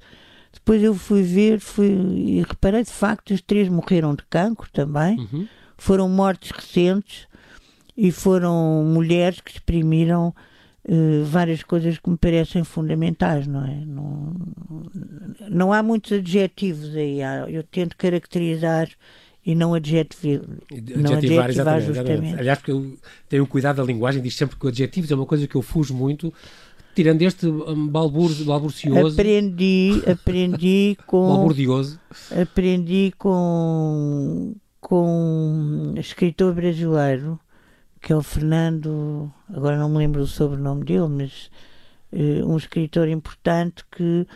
depois 0.52 0.82
eu 0.82 0.94
fui 0.94 1.22
ver 1.22 1.60
fui, 1.60 1.88
e 1.88 2.42
reparei 2.42 2.82
de 2.82 2.90
facto 2.90 3.32
as 3.32 3.40
três 3.40 3.68
morreram 3.68 4.14
de 4.14 4.24
cancro 4.28 4.68
também. 4.72 5.18
Uhum. 5.18 5.46
Foram 5.76 6.08
mortes 6.08 6.50
recentes 6.50 7.26
e 7.96 8.10
foram 8.10 8.84
mulheres 8.84 9.40
que 9.40 9.52
exprimiram 9.52 10.34
uh, 10.84 11.24
várias 11.24 11.62
coisas 11.62 11.98
que 11.98 12.08
me 12.08 12.16
parecem 12.16 12.64
fundamentais, 12.64 13.46
não 13.46 13.64
é? 13.64 13.84
Não, 13.84 14.34
não 15.48 15.72
há 15.72 15.82
muitos 15.82 16.12
adjetivos 16.12 16.94
aí, 16.94 17.18
eu 17.48 17.62
tento 17.62 17.96
caracterizar 17.96 18.88
e 19.44 19.54
não 19.54 19.72
adjetivar, 19.72 20.46
não 20.96 21.14
adjetivar 21.14 21.50
exatamente, 21.50 21.86
justamente. 21.86 22.38
Aliás, 22.38 22.58
porque 22.58 22.72
eu 22.72 22.98
tenho 23.28 23.46
cuidado 23.46 23.76
da 23.76 23.84
linguagem, 23.84 24.22
diz 24.22 24.36
sempre 24.36 24.56
que 24.56 24.68
adjetivos 24.68 25.10
é 25.10 25.14
uma 25.14 25.26
coisa 25.26 25.46
que 25.46 25.54
eu 25.54 25.62
fujo 25.62 25.94
muito, 25.94 26.32
tirando 26.94 27.22
este 27.22 27.46
um, 27.46 27.88
balbur, 27.88 28.30
balburcioso. 28.44 29.14
Aprendi, 29.14 30.02
aprendi 30.06 30.96
com. 31.06 31.28
balburdioso. 31.28 31.98
Aprendi 32.30 33.12
com, 33.16 34.54
com 34.80 35.94
um 35.94 35.98
escritor 35.98 36.52
brasileiro, 36.52 37.40
que 38.00 38.12
é 38.12 38.16
o 38.16 38.22
Fernando, 38.22 39.32
agora 39.48 39.78
não 39.78 39.88
me 39.88 39.98
lembro 39.98 40.20
o 40.20 40.26
sobrenome 40.26 40.84
dele, 40.84 41.08
mas 41.08 41.50
uh, 42.12 42.46
um 42.46 42.58
escritor 42.58 43.08
importante 43.08 43.84
que 43.90 44.26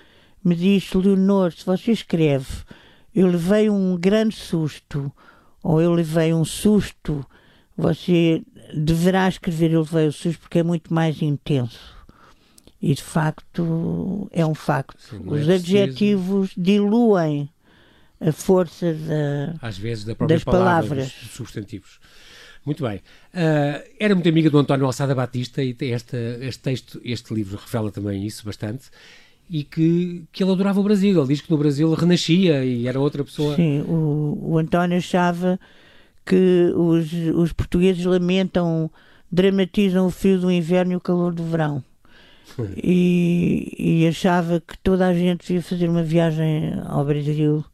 me 0.43 0.55
disse: 0.55 0.97
Leonor, 0.97 1.53
se 1.53 1.67
você 1.67 1.93
escreve 1.93 2.47
eu 3.15 3.27
levei 3.29 3.71
um 3.71 3.97
grande 3.97 4.35
susto, 4.35 5.13
ou 5.63 5.81
eu 5.81 5.93
levei 5.93 6.35
um 6.35 6.45
susto, 6.45 7.25
você 7.77 8.43
deverá 8.75 9.29
escrever 9.29 9.73
eu 9.73 9.81
levei 9.81 10.09
o 10.09 10.13
susto 10.13 10.41
porque 10.41 10.59
é 10.59 10.63
muito 10.63 10.93
mais 10.93 11.21
intenso. 11.23 11.95
E 12.81 12.95
de 12.95 13.03
facto 13.03 14.29
é 14.31 14.45
um 14.45 14.55
facto. 14.55 15.01
Sim, 15.01 15.23
Os 15.27 15.49
é 15.49 15.55
adjetivos 15.55 16.51
diluem 16.57 17.49
a 18.21 18.31
força 18.31 18.93
da, 18.93 19.55
Às 19.67 19.79
vezes 19.79 20.05
da 20.05 20.15
das 20.15 20.45
palavra, 20.45 20.89
palavras. 20.89 21.13
Dos 21.23 21.31
substantivos. 21.31 21.99
Muito 22.65 22.83
bem. 22.83 22.97
Uh, 22.97 23.85
era 23.99 24.15
muito 24.15 24.29
amiga 24.29 24.51
do 24.51 24.59
António 24.59 24.87
Alçada 24.87 25.15
Batista 25.15 25.63
e 25.63 25.77
este, 25.81 26.17
este 26.41 26.63
texto, 26.63 27.01
este 27.05 27.33
livro 27.35 27.59
revela 27.63 27.91
também 27.91 28.25
isso 28.27 28.45
bastante 28.45 28.91
e 29.49 29.63
que, 29.63 30.25
que 30.33 30.43
ele 30.43 30.53
adorava 30.53 30.81
o 30.81 30.85
Brasil. 30.85 31.19
Ele 31.19 31.29
diz 31.29 31.41
que 31.41 31.51
no 31.51 31.59
Brasil 31.59 31.93
renascia 31.95 32.65
e 32.65 32.87
era 32.87 32.99
outra 32.99 33.25
pessoa. 33.25 33.55
Sim, 33.57 33.83
o, 33.83 34.39
o 34.41 34.59
António 34.59 34.97
achava 34.99 35.59
que 36.25 36.73
os, 36.75 37.13
os 37.35 37.53
portugueses 37.53 38.05
lamentam, 38.05 38.91
dramatizam 39.31 40.07
o 40.07 40.11
frio 40.11 40.41
do 40.41 40.51
inverno 40.51 40.93
e 40.93 40.97
o 40.97 41.01
calor 41.01 41.35
do 41.35 41.45
verão. 41.45 41.83
E, 42.77 43.75
e, 43.79 44.07
achava 44.07 44.61
que 44.61 44.79
toda 44.79 45.09
a 45.09 45.15
gente 45.15 45.47
devia 45.47 45.63
fazer 45.63 45.89
uma 45.89 46.05
viagem 46.05 46.75
ao 46.87 47.05
Brasil 47.05 47.65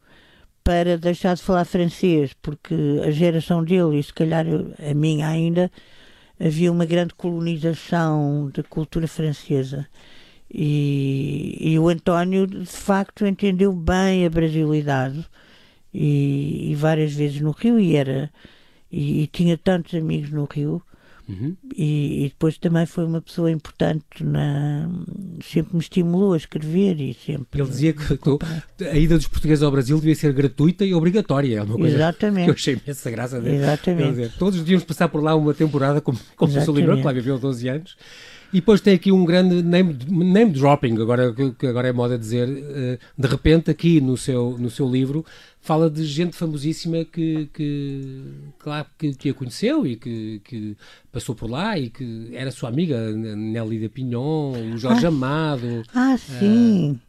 para 0.63 0.97
deixar 0.97 1.35
de 1.35 1.41
falar 1.43 1.65
francês, 1.65 2.33
porque 2.41 2.73
a 3.05 3.11
geração 3.11 3.63
dele, 3.63 3.99
e 3.99 4.03
se 4.03 4.13
calhar 4.13 4.45
a 4.47 4.93
minha 4.93 5.27
ainda, 5.27 5.69
havia 6.39 6.71
uma 6.71 6.85
grande 6.85 7.13
colonização 7.13 8.49
da 8.53 8.63
cultura 8.63 9.07
francesa. 9.07 9.87
E, 10.53 11.57
e, 11.61 11.79
o 11.79 11.87
António, 11.87 12.45
de 12.45 12.65
facto, 12.65 13.25
entendeu 13.25 13.71
bem 13.71 14.25
a 14.25 14.29
brasilidade 14.29 15.25
e, 15.93 16.71
e 16.71 16.75
várias 16.75 17.13
vezes 17.13 17.39
no 17.39 17.51
Rio 17.51 17.79
e 17.79 17.95
era 17.95 18.29
e, 18.91 19.23
e 19.23 19.27
tinha 19.27 19.57
tantos 19.57 19.93
amigos 19.93 20.29
no 20.29 20.43
Rio 20.43 20.81
uhum. 21.27 21.55
e, 21.73 22.27
depois 22.29 22.57
também 22.57 22.85
foi 22.85 23.05
uma 23.05 23.21
pessoa 23.21 23.49
importante 23.49 24.21
na 24.21 24.89
sempre 25.41 25.75
me 25.75 25.81
estimulou 25.81 26.33
a 26.33 26.37
escrever 26.37 26.99
e 26.99 27.13
sempre 27.13 27.61
ele 27.61 27.69
dizia 27.69 27.93
que 27.93 28.85
a 28.85 28.97
ida 28.97 29.17
dos 29.17 29.27
portugueses 29.27 29.63
ao 29.63 29.71
Brasil 29.71 29.97
devia 29.97 30.15
ser 30.15 30.33
gratuita 30.33 30.83
e 30.83 30.93
obrigatória 30.93 31.59
é 31.59 31.63
uma 31.63 31.77
coisa 31.77 31.95
Exatamente. 31.95 32.43
que 32.43 32.49
eu 32.49 32.55
achei 32.55 32.73
imensa 32.85 33.11
graça 33.11 33.39
dele. 33.39 33.55
Exatamente. 33.55 34.09
Dizer, 34.09 34.33
todos 34.37 34.59
devíamos 34.59 34.83
passar 34.83 35.07
por 35.07 35.23
lá 35.23 35.33
uma 35.33 35.53
temporada 35.53 36.01
como, 36.01 36.19
como 36.35 36.57
o 36.57 36.61
Solimão, 36.61 36.97
que 36.97 37.03
lá 37.03 37.13
viveu 37.13 37.39
12 37.39 37.69
anos 37.69 37.95
e 38.51 38.59
depois 38.59 38.81
tem 38.81 38.93
aqui 38.93 39.11
um 39.11 39.23
grande 39.23 39.61
name, 39.61 39.97
name 40.09 40.51
dropping, 40.51 41.01
agora, 41.01 41.33
que 41.57 41.67
agora 41.67 41.87
é 41.87 41.91
moda 41.91 42.17
dizer, 42.17 42.47
eh, 42.49 42.99
de 43.17 43.27
repente 43.27 43.71
aqui 43.71 44.01
no 44.01 44.17
seu, 44.17 44.57
no 44.59 44.69
seu 44.69 44.89
livro 44.89 45.25
fala 45.61 45.89
de 45.89 46.03
gente 46.05 46.35
famosíssima 46.35 47.05
que, 47.05 47.47
que 47.53 48.23
claro, 48.57 48.87
que, 48.97 49.13
que 49.13 49.29
a 49.29 49.33
conheceu 49.33 49.85
e 49.85 49.95
que, 49.95 50.41
que 50.43 50.75
passou 51.11 51.35
por 51.35 51.49
lá 51.49 51.77
e 51.77 51.89
que 51.89 52.31
era 52.33 52.51
sua 52.51 52.69
amiga, 52.69 53.11
Nelly 53.11 53.79
da 53.79 53.89
Pinhon, 53.89 54.73
o 54.73 54.77
Jorge 54.77 55.05
ah, 55.05 55.09
Amado. 55.09 55.83
Ah, 55.93 56.17
sim. 56.17 56.99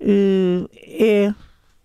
Uh, 0.00 0.68
é, 0.74 1.32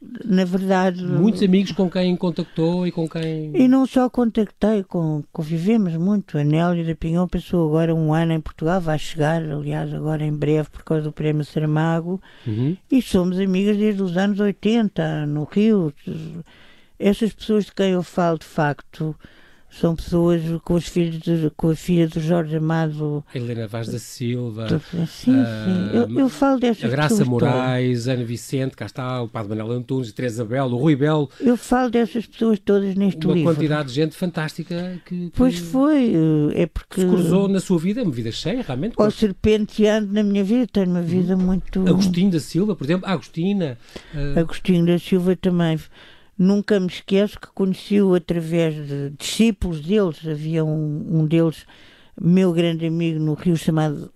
na 0.01 0.45
verdade. 0.45 1.03
Muitos 1.03 1.43
amigos 1.43 1.71
com 1.73 1.89
quem 1.89 2.15
contactou 2.15 2.87
e 2.87 2.91
com 2.91 3.07
quem. 3.07 3.51
E 3.53 3.67
não 3.67 3.85
só 3.85 4.09
contactei, 4.09 4.83
com, 4.83 5.23
convivemos 5.31 5.95
muito. 5.95 6.37
A 6.37 6.43
Nélia 6.43 6.85
da 6.85 6.95
Pinhão 6.95 7.27
passou 7.27 7.67
agora 7.67 7.93
um 7.93 8.13
ano 8.13 8.33
em 8.33 8.39
Portugal, 8.39 8.79
vai 8.79 8.97
chegar, 8.97 9.41
aliás, 9.41 9.93
agora 9.93 10.23
em 10.23 10.33
breve, 10.33 10.69
por 10.69 10.83
causa 10.83 11.03
do 11.03 11.11
Prémio 11.11 11.43
Saramago. 11.43 12.21
Uhum. 12.47 12.77
E 12.89 13.01
somos 13.01 13.39
amigas 13.39 13.75
desde 13.77 14.01
os 14.01 14.15
anos 14.15 14.39
80, 14.39 15.25
no 15.25 15.43
Rio. 15.43 15.93
Essas 16.97 17.33
pessoas 17.33 17.65
de 17.65 17.73
quem 17.73 17.91
eu 17.91 18.03
falo, 18.03 18.39
de 18.39 18.45
facto, 18.45 19.15
são 19.69 19.95
pessoas 19.95 20.41
com 20.63 20.73
os 20.73 20.87
filhos 20.87 21.19
de, 21.19 21.51
com 21.55 21.69
a 21.69 21.75
filha 21.75 22.07
do 22.07 22.19
Jorge 22.19 22.55
Amado 22.55 23.23
Helena 23.33 23.67
Vaz 23.67 23.87
da 23.87 23.99
Silva 23.99 24.67
sim, 24.91 25.05
sim. 25.05 25.31
Uh, 25.31 25.95
eu, 25.95 26.19
eu, 26.19 26.29
falo 26.29 26.59
destas 26.59 26.85
a 26.85 26.95
Graça 26.95 27.23
Moraes, 27.25 28.03
todas. 28.03 28.07
Ana 28.07 28.25
Vicente 28.25 28.75
cá 28.75 28.85
está, 28.85 29.21
o 29.21 29.27
Padre 29.27 29.49
Manuel 29.55 29.77
Antunes, 29.77 30.11
Teresa 30.11 30.43
Belo, 30.43 30.75
o 30.75 30.79
Rui 30.79 30.95
Belo 30.95 31.29
eu 31.39 31.55
falo 31.55 31.89
dessas 31.89 32.25
pessoas 32.25 32.59
todas 32.59 32.95
neste 32.95 33.25
uma 33.25 33.35
livro 33.35 33.49
uma 33.49 33.55
quantidade 33.55 33.89
de 33.89 33.95
gente 33.95 34.15
fantástica 34.15 34.99
que, 35.05 35.29
que, 35.29 35.31
pois 35.35 35.57
foi, 35.59 36.13
é 36.53 36.65
porque 36.65 37.01
se 37.01 37.07
cruzou 37.07 37.47
na 37.47 37.59
sua 37.59 37.77
vida, 37.79 38.01
uma 38.01 38.11
vida 38.11 38.31
cheia 38.31 38.63
realmente 38.63 38.95
ou 38.97 39.11
serpenteando 39.11 40.11
na 40.11 40.23
minha 40.23 40.43
vida, 40.43 40.67
tenho 40.71 40.89
uma 40.89 41.01
vida 41.01 41.35
hum. 41.35 41.39
muito 41.39 41.87
Agostinho 41.87 42.31
da 42.31 42.39
Silva, 42.39 42.75
por 42.75 42.85
exemplo, 42.85 43.07
Agostina 43.07 43.77
uh... 44.13 44.39
Agostinho 44.39 44.85
da 44.85 44.97
Silva 44.97 45.35
também 45.35 45.77
Nunca 46.39 46.79
me 46.79 46.87
esqueço 46.87 47.37
que 47.37 47.49
conheci-o 47.49 48.15
através 48.15 48.73
de 48.73 49.09
discípulos 49.09 49.81
deles. 49.81 50.25
Havia 50.25 50.63
um, 50.63 51.19
um 51.19 51.25
deles, 51.27 51.65
meu 52.19 52.53
grande 52.53 52.85
amigo 52.85 53.19
no 53.19 53.33
Rio, 53.33 53.57
chamado 53.57 54.09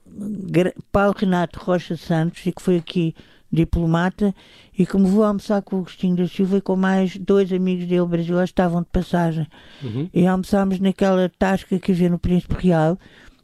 Paulo 0.90 1.14
Renato 1.18 1.60
Rocha 1.60 1.98
Santos, 1.98 2.46
e 2.46 2.54
que 2.54 2.62
foi 2.62 2.78
aqui 2.78 3.14
diplomata, 3.52 4.34
e 4.78 4.86
que 4.86 4.98
me 4.98 5.08
vou 5.08 5.26
almoçar 5.26 5.62
com 5.62 5.76
o 5.76 5.80
Agostinho 5.80 6.16
da 6.16 6.28
Silva 6.28 6.58
e 6.58 6.62
com 6.62 6.78
mais 6.78 7.18
dois 7.18 7.52
amigos 7.52 7.86
dele 7.88 8.06
brasileiros, 8.06 8.50
estavam 8.50 8.82
de 8.82 8.88
passagem. 8.88 9.46
Uhum. 9.84 10.10
E 10.14 10.26
almoçámos 10.26 10.80
naquela 10.80 11.30
tasca 11.38 11.78
que 11.78 11.92
havia 11.92 12.10
no 12.10 12.18
Príncipe 12.18 12.56
Real. 12.58 12.98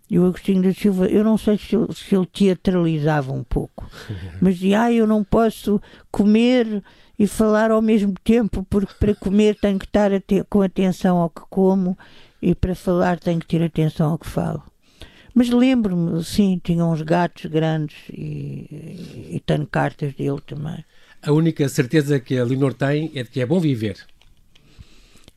E 0.09 0.17
o 0.17 0.25
Agostinho 0.25 0.63
da 0.63 0.73
Silva, 0.73 1.05
eu 1.05 1.23
não 1.23 1.37
sei 1.37 1.57
se 1.57 1.75
ele, 1.75 1.93
se 1.93 2.15
ele 2.15 2.25
teatralizava 2.25 3.31
um 3.31 3.43
pouco, 3.43 3.87
mas 4.41 4.55
dizia, 4.55 4.83
ah, 4.83 4.91
eu 4.91 5.05
não 5.05 5.21
posso 5.21 5.79
comer 6.09 6.81
e 7.19 7.27
falar 7.27 7.69
ao 7.69 7.81
mesmo 7.81 8.13
tempo, 8.23 8.65
porque 8.69 8.93
para 8.97 9.13
comer 9.13 9.55
tenho 9.55 9.77
que 9.77 9.85
estar 9.85 10.09
com 10.49 10.61
atenção 10.61 11.17
ao 11.17 11.29
que 11.29 11.41
como 11.49 11.97
e 12.41 12.55
para 12.55 12.73
falar 12.73 13.19
tenho 13.19 13.41
que 13.41 13.45
ter 13.45 13.61
atenção 13.61 14.11
ao 14.11 14.17
que 14.17 14.25
falo. 14.25 14.63
Mas 15.35 15.49
lembro-me, 15.49 16.23
sim, 16.23 16.59
tinha 16.63 16.85
uns 16.85 17.01
gatos 17.01 17.45
grandes 17.45 17.97
e, 18.09 19.27
e 19.31 19.43
tenho 19.45 19.67
cartas 19.67 20.13
dele 20.13 20.39
também. 20.47 20.83
A 21.21 21.33
única 21.33 21.67
certeza 21.67 22.19
que 22.21 22.37
a 22.37 22.45
Leonor 22.45 22.73
tem 22.73 23.11
é 23.13 23.23
de 23.23 23.29
que 23.29 23.41
é 23.41 23.45
bom 23.45 23.59
viver. 23.59 23.97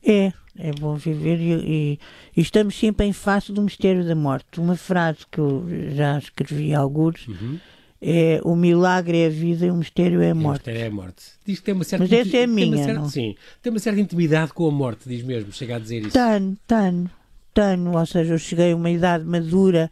É, 0.01 0.31
é 0.57 0.71
bom 0.79 0.95
viver 0.95 1.37
e, 1.37 1.53
e, 1.53 1.99
e, 2.35 2.41
estamos 2.41 2.75
sempre 2.79 3.05
em 3.05 3.13
face 3.13 3.51
do 3.51 3.61
mistério 3.61 4.05
da 4.05 4.15
morte. 4.15 4.59
Uma 4.59 4.77
frase 4.77 5.19
que 5.29 5.39
eu 5.39 5.65
já 5.93 6.17
escrevi 6.17 6.73
alguns. 6.73 7.27
Uhum 7.27 7.59
é 8.05 8.41
o 8.43 8.53
milagre 8.53 9.17
é 9.19 9.27
a 9.27 9.29
vida 9.29 9.65
e 9.65 9.71
o 9.71 9.75
mistério 9.75 10.21
é 10.21 10.31
a 10.31 10.35
morte. 10.35 10.47
O 10.47 10.51
mistério 10.51 10.81
é 10.81 10.87
a 10.87 10.91
morte. 10.91 11.23
Diz 11.45 11.59
que 11.59 11.65
tem 11.65 11.73
uma 11.73 11.85
certa 11.85 12.03
Mas 12.03 12.11
essa 12.11 12.37
é 12.37 12.45
minha, 12.45 12.83
certa, 12.83 13.07
Sim, 13.07 13.35
tem 13.61 13.71
uma 13.71 13.79
certa 13.79 14.01
intimidade 14.01 14.51
com 14.51 14.67
a 14.67 14.71
morte, 14.71 15.07
diz 15.07 15.23
mesmo, 15.23 15.53
chega 15.53 15.77
a 15.77 15.79
dizer 15.79 16.01
isso. 16.01 16.11
Tenho, 16.11 16.57
tenho, 16.67 17.09
tenho, 17.53 17.97
ou 17.97 18.05
seja, 18.05 18.33
eu 18.33 18.37
cheguei 18.37 18.73
a 18.73 18.75
uma 18.75 18.91
idade 18.91 19.23
madura 19.23 19.89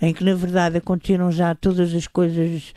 em 0.00 0.14
que 0.14 0.22
na 0.22 0.34
verdade 0.34 0.76
aconteceram 0.76 1.32
já 1.32 1.52
todas 1.52 1.92
as 1.92 2.06
coisas 2.06 2.72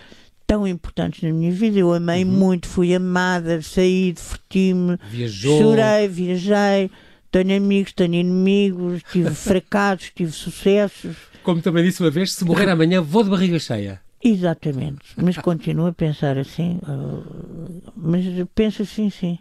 tão 0.48 0.67
importantes 0.67 1.22
na 1.22 1.32
minha 1.32 1.52
vida. 1.52 1.78
Eu 1.78 1.94
amei 1.94 2.24
uhum. 2.24 2.32
muito, 2.32 2.67
fui 2.67 2.96
amada, 2.96 3.62
saí, 3.62 4.13
diverti-me, 4.13 4.98
chorei, 5.30 6.08
viajei, 6.08 6.89
tenho 7.32 7.56
amigos, 7.56 7.94
tenho 7.94 8.15
inimigos, 8.15 9.04
tive 9.12 9.30
fracassos, 9.36 10.12
tive 10.15 10.32
sucessos. 10.32 11.15
Como 11.44 11.62
também 11.62 11.84
disse 11.84 12.02
uma 12.02 12.10
vez, 12.10 12.34
se 12.34 12.44
morrer 12.44 12.67
amanhã 12.70 13.00
vou 13.00 13.24
de 13.24 13.30
barriga 13.30 13.60
cheia. 13.60 14.02
Exatamente, 14.23 15.01
mas 15.17 15.38
continuo 15.39 15.88
a 15.88 15.93
pensar 15.93 16.38
assim, 16.38 16.79
uh, 16.84 17.91
mas 17.95 18.25
penso 18.53 18.84
assim, 18.84 19.10
sim. 19.10 19.39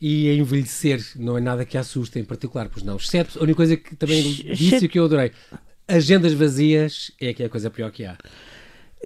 E 0.00 0.28
a 0.28 0.34
envelhecer 0.34 1.00
não 1.16 1.38
é 1.38 1.40
nada 1.40 1.64
que 1.64 1.78
assuste 1.78 2.18
em 2.18 2.24
particular, 2.24 2.68
pois 2.68 2.84
não. 2.84 2.96
Exceto, 2.96 3.38
a 3.38 3.42
única 3.42 3.56
coisa 3.56 3.76
que 3.76 3.96
também 3.96 4.22
disse 4.22 4.84
e 4.84 4.88
que 4.88 4.98
eu 4.98 5.04
adorei, 5.04 5.32
agendas 5.88 6.32
vazias 6.34 7.12
é 7.20 7.32
que 7.32 7.42
é 7.42 7.46
a 7.46 7.48
coisa 7.48 7.70
pior 7.70 7.90
que 7.90 8.04
há. 8.04 8.18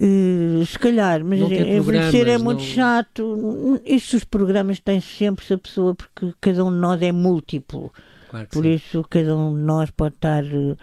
Uh, 0.01 0.64
se 0.64 0.79
calhar, 0.79 1.24
mas 1.24 1.40
envelhecer 1.40 2.29
é 2.29 2.38
muito 2.38 2.61
não... 2.61 2.66
chato. 2.66 3.81
Estes 3.85 4.24
programas 4.24 4.79
têm 4.79 5.01
sempre 5.01 5.44
essa 5.44 5.59
pessoa, 5.59 5.94
porque 5.94 6.33
cada 6.40 6.64
um 6.64 6.70
de 6.70 6.79
nós 6.79 7.03
é 7.03 7.11
múltiplo. 7.11 7.92
Claro 8.31 8.46
Por 8.51 8.62
sim. 8.62 8.74
isso, 8.74 9.05
cada 9.09 9.37
um 9.37 9.57
de 9.57 9.62
nós 9.62 9.90
pode 9.90 10.14
estar 10.14 10.44
uh, 10.44 10.77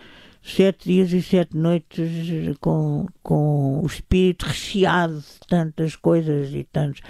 sete 0.46 0.86
dias 0.86 1.12
e 1.12 1.22
sete 1.22 1.58
noites 1.58 2.58
com, 2.60 3.08
com 3.24 3.82
o 3.82 3.86
espírito 3.86 4.46
recheado 4.46 5.18
de 5.18 5.48
tantas 5.48 5.96
coisas 5.96 6.54
e 6.54 6.64
tantos. 6.64 7.02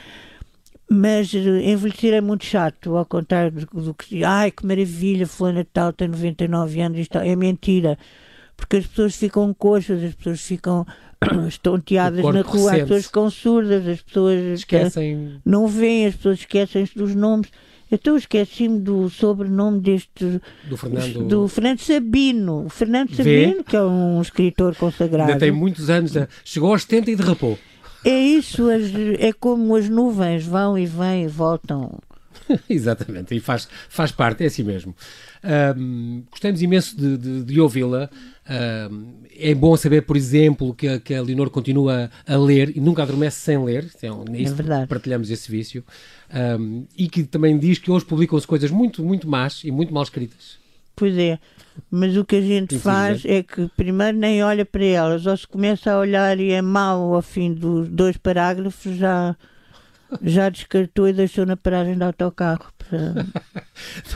Mas 0.90 1.34
uh, 1.34 1.38
envelhecer 1.38 2.14
é 2.14 2.22
muito 2.22 2.46
chato, 2.46 2.96
ao 2.96 3.06
contrário 3.06 3.52
do, 3.52 3.82
do 3.82 3.94
que 3.94 4.24
ai 4.24 4.52
que 4.52 4.66
maravilha, 4.66 5.28
fulana 5.28 5.66
tal 5.74 5.92
tem 5.92 6.08
99 6.08 6.82
anos, 6.82 7.00
isto 7.00 7.18
é 7.18 7.36
mentira 7.36 7.98
porque 8.58 8.78
as 8.78 8.88
pessoas 8.88 9.16
ficam 9.16 9.54
coxas, 9.54 10.04
as 10.04 10.16
pessoas 10.16 10.42
ficam 10.42 10.86
estonteadas 11.48 12.24
na 12.24 12.42
rua, 12.42 12.74
as 12.74 12.82
pessoas 12.82 13.06
ficam 13.06 13.30
surdas, 13.30 13.88
as 13.88 14.02
pessoas 14.02 14.60
esquecem. 14.60 15.42
não 15.46 15.68
veem, 15.68 16.08
as 16.08 16.16
pessoas 16.16 16.40
esquecem-se 16.40 16.98
dos 16.98 17.14
nomes. 17.14 17.50
Então 17.92 18.18
esqueci-me 18.18 18.80
do 18.80 19.10
sobrenome 19.10 19.80
deste 19.80 20.42
do 20.64 20.76
Fernando, 20.76 21.28
do 21.28 21.48
Fernando 21.48 21.80
Sabino. 21.80 22.66
O 22.66 22.70
Fernando 22.70 23.16
Sabino, 23.16 23.64
que 23.64 23.76
é 23.76 23.82
um 23.82 24.22
escritor 24.22 24.76
consagrado. 24.76 25.32
Ainda 25.32 25.40
tem 25.40 25.52
muitos 25.52 25.90
anos, 25.90 26.14
chegou 26.44 26.72
aos 26.72 26.82
70 26.82 27.12
e 27.12 27.16
derrapou. 27.16 27.60
É 28.04 28.20
isso, 28.20 28.70
as, 28.70 28.84
é 29.20 29.34
como 29.34 29.76
as 29.76 29.90
nuvens 29.90 30.46
vão 30.46 30.78
e 30.78 30.86
vêm 30.86 31.24
e 31.26 31.28
voltam. 31.28 32.00
Exatamente, 32.70 33.36
e 33.36 33.40
faz, 33.40 33.68
faz 33.90 34.12
parte, 34.12 34.44
é 34.44 34.48
assim 34.48 34.64
mesmo. 34.64 34.96
Um, 35.78 36.24
gostamos 36.30 36.62
imenso 36.62 36.96
de, 36.98 37.18
de, 37.18 37.44
de 37.44 37.62
ouvi-la. 37.62 38.10
Um, 38.48 39.24
é 39.38 39.56
bom 39.56 39.76
saber, 39.76 40.04
por 40.04 40.16
exemplo, 40.16 40.74
que 40.74 40.88
a, 40.88 41.00
que 41.00 41.14
a 41.14 41.22
Leonor 41.22 41.50
continua 41.50 42.10
a 42.28 42.38
ler 42.38 42.76
e 42.76 42.80
nunca 42.80 43.04
adormece 43.04 43.40
sem 43.40 43.64
ler. 43.64 43.90
Então, 43.96 44.24
é 44.34 44.44
verdade. 44.44 44.88
Partilhamos 44.88 45.30
esse 45.32 45.50
vício. 45.50 45.84
Um, 46.60 46.86
e 46.98 47.08
que 47.10 47.24
também 47.24 47.58
diz 47.58 47.80
que 47.80 47.90
hoje 47.90 48.06
publicam-se 48.06 48.46
coisas 48.46 48.70
muito, 48.72 49.04
muito 49.04 49.28
más 49.28 49.64
e 49.64 49.72
muito 49.72 49.94
mal 49.94 50.04
escritas. 50.04 50.58
Pois 50.96 51.18
é, 51.18 51.38
mas 51.92 52.16
o 52.16 52.24
que 52.24 52.38
a 52.38 52.42
gente 52.42 52.80
faz 52.80 53.26
é 53.26 53.44
que 53.44 53.70
primeiro 53.76 54.18
nem 54.18 54.42
olha 54.42 54.66
para 54.66 54.86
elas, 54.86 55.26
ou 55.26 55.36
se 55.36 55.46
começa 55.46 55.92
a 55.92 56.00
olhar 56.00 56.40
e 56.40 56.52
é 56.52 56.62
mau 56.62 57.14
ao 57.14 57.22
fim 57.22 57.54
dos 57.54 57.90
dois 57.90 58.16
parágrafos, 58.16 58.96
já 58.96 59.36
já 60.22 60.48
descartou 60.48 61.10
e 61.10 61.14
deixou 61.14 61.46
na 61.46 61.58
paragem 61.58 61.98
de 61.98 62.04
autocarro. 62.04 62.72
Para... 62.78 63.26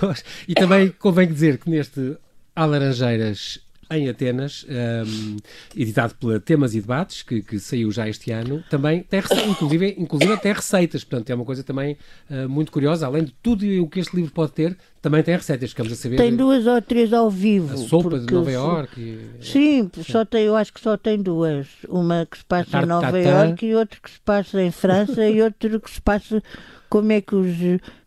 e 0.47 0.53
também 0.53 0.89
convém 0.97 1.27
dizer 1.27 1.57
que 1.57 1.69
neste 1.69 2.15
Há 2.55 2.65
Laranjeiras 2.65 3.59
em 3.91 4.07
Atenas, 4.07 4.65
um, 4.69 5.37
editado 5.75 6.15
pela 6.15 6.39
Temas 6.39 6.75
e 6.75 6.81
Debates, 6.81 7.23
que, 7.23 7.41
que, 7.41 7.59
saiu 7.59 7.91
já 7.91 8.07
este 8.07 8.31
ano, 8.31 8.63
também 8.69 9.03
tem, 9.03 9.21
inclusive, 9.49 9.95
inclusive 9.97 10.33
até 10.33 10.53
receitas, 10.53 11.03
portanto 11.03 11.29
é 11.29 11.35
uma 11.35 11.45
coisa 11.45 11.63
também 11.63 11.97
uh, 12.29 12.47
muito 12.47 12.71
curiosa, 12.71 13.05
além 13.07 13.23
de 13.23 13.33
tudo 13.41 13.65
o 13.81 13.87
que 13.87 13.99
este 13.99 14.15
livro 14.15 14.31
pode 14.31 14.51
ter, 14.51 14.77
também 15.01 15.23
tem 15.23 15.35
receitas, 15.35 15.69
ficamos 15.69 15.91
a 15.93 15.95
saber. 15.95 16.17
Tem 16.17 16.35
duas 16.35 16.67
ou 16.67 16.81
três 16.81 17.13
ao 17.13 17.29
vivo. 17.29 17.73
A 17.73 17.77
sopa 17.77 18.19
de 18.19 18.31
Nova 18.31 18.51
Iorque. 18.51 19.19
Sim, 19.41 19.89
só 20.05 20.25
tem, 20.25 20.43
eu 20.43 20.55
acho 20.55 20.73
que 20.73 20.81
só 20.81 20.97
tem 20.97 21.21
duas. 21.21 21.67
Uma 21.87 22.27
que 22.29 22.37
se 22.37 22.45
passa 22.45 22.81
em 22.81 22.85
Nova 22.85 23.19
Iorque 23.19 23.65
e 23.67 23.75
outra 23.75 23.99
que 24.01 24.11
se 24.11 24.19
passa 24.19 24.61
em 24.61 24.71
França 24.71 25.25
e 25.27 25.41
outra 25.41 25.79
que 25.79 25.89
se 25.89 26.01
passa 26.01 26.43
como 26.89 27.11
é 27.11 27.21
que 27.21 27.35
os, 27.35 27.55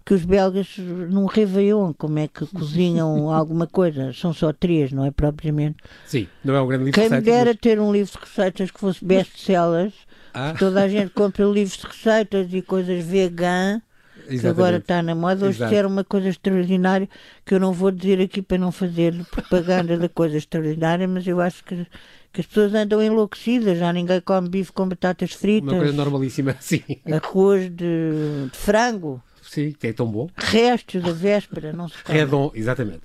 que 0.05 0.15
os 0.15 0.25
belgas 0.25 0.77
num 0.79 1.27
Réveillon, 1.27 1.93
como 1.93 2.19
é 2.19 2.29
que 2.29 2.47
cozinham 2.47 3.31
alguma 3.33 3.67
coisa. 3.67 4.12
São 4.12 4.33
só 4.33 4.53
três, 4.53 4.93
não 4.93 5.05
é 5.05 5.11
propriamente? 5.11 5.77
Sim, 6.07 6.27
não 6.45 6.55
é 6.55 6.62
um 6.62 6.67
grande 6.67 6.85
livro 6.85 7.01
Quem 7.01 7.09
de 7.09 7.15
receitas. 7.15 7.25
Quem 7.25 7.35
me 7.35 7.38
dera 7.38 7.51
mas... 7.51 7.61
ter 7.61 7.81
um 7.81 7.93
livro 7.93 8.12
de 8.12 8.19
receitas 8.19 8.71
que 8.71 8.81
fosse 8.81 9.05
best-sellers, 9.05 9.95
ah. 10.35 10.55
toda 10.59 10.83
a 10.83 10.88
gente 10.88 11.11
compra 11.11 11.45
livros 11.45 11.77
de 11.77 11.87
receitas 11.87 12.49
e 12.53 12.62
coisas 12.62 13.05
vegan, 13.05 13.81
que 14.29 14.47
agora 14.47 14.77
está 14.77 15.03
na 15.03 15.15
moda. 15.15 15.47
Hoje 15.47 15.62
era 15.62 15.87
uma 15.87 16.05
coisa 16.05 16.29
extraordinária 16.29 17.09
que 17.45 17.55
eu 17.55 17.61
não 17.61 17.73
vou 17.73 17.91
dizer 17.91 18.21
aqui 18.21 18.41
para 18.41 18.59
não 18.59 18.71
fazer 18.71 19.15
propaganda 19.31 19.97
da 19.97 20.09
coisa 20.09 20.37
extraordinária, 20.37 21.09
mas 21.09 21.27
eu 21.27 21.41
acho 21.41 21.65
que 21.65 21.87
que 22.33 22.41
as 22.41 22.47
pessoas 22.47 22.75
andam 22.75 23.03
enlouquecidas, 23.03 23.79
já 23.79 23.93
ninguém 23.93 24.21
come 24.23 24.49
bife 24.49 24.73
com 24.73 24.88
batatas 24.88 25.33
fritas. 25.33 25.71
Uma 25.71 25.79
coisa 25.79 25.93
normalíssima, 25.93 26.57
sim. 26.61 26.83
Arroz 27.12 27.69
de, 27.69 28.49
de 28.51 28.57
frango. 28.57 29.23
Sim, 29.53 29.75
que 29.79 29.88
é 29.88 29.93
tão 29.93 30.07
bom. 30.07 30.31
Restos 30.35 31.03
da 31.03 31.12
véspera, 31.12 31.75
não 31.75 31.87
se. 31.87 31.95
É 32.09 32.25
bom, 32.25 32.51
exatamente. 32.55 33.03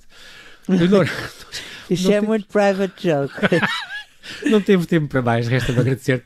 Isso 1.90 2.10
é 2.10 2.22
muito 2.22 2.46
private 2.46 3.08
joke. 3.08 3.34
não 4.50 4.60
teve 4.60 4.86
tempo 4.86 5.08
para 5.08 5.20
mais, 5.20 5.46
resta-me 5.46 5.80
agradecer 5.80 6.24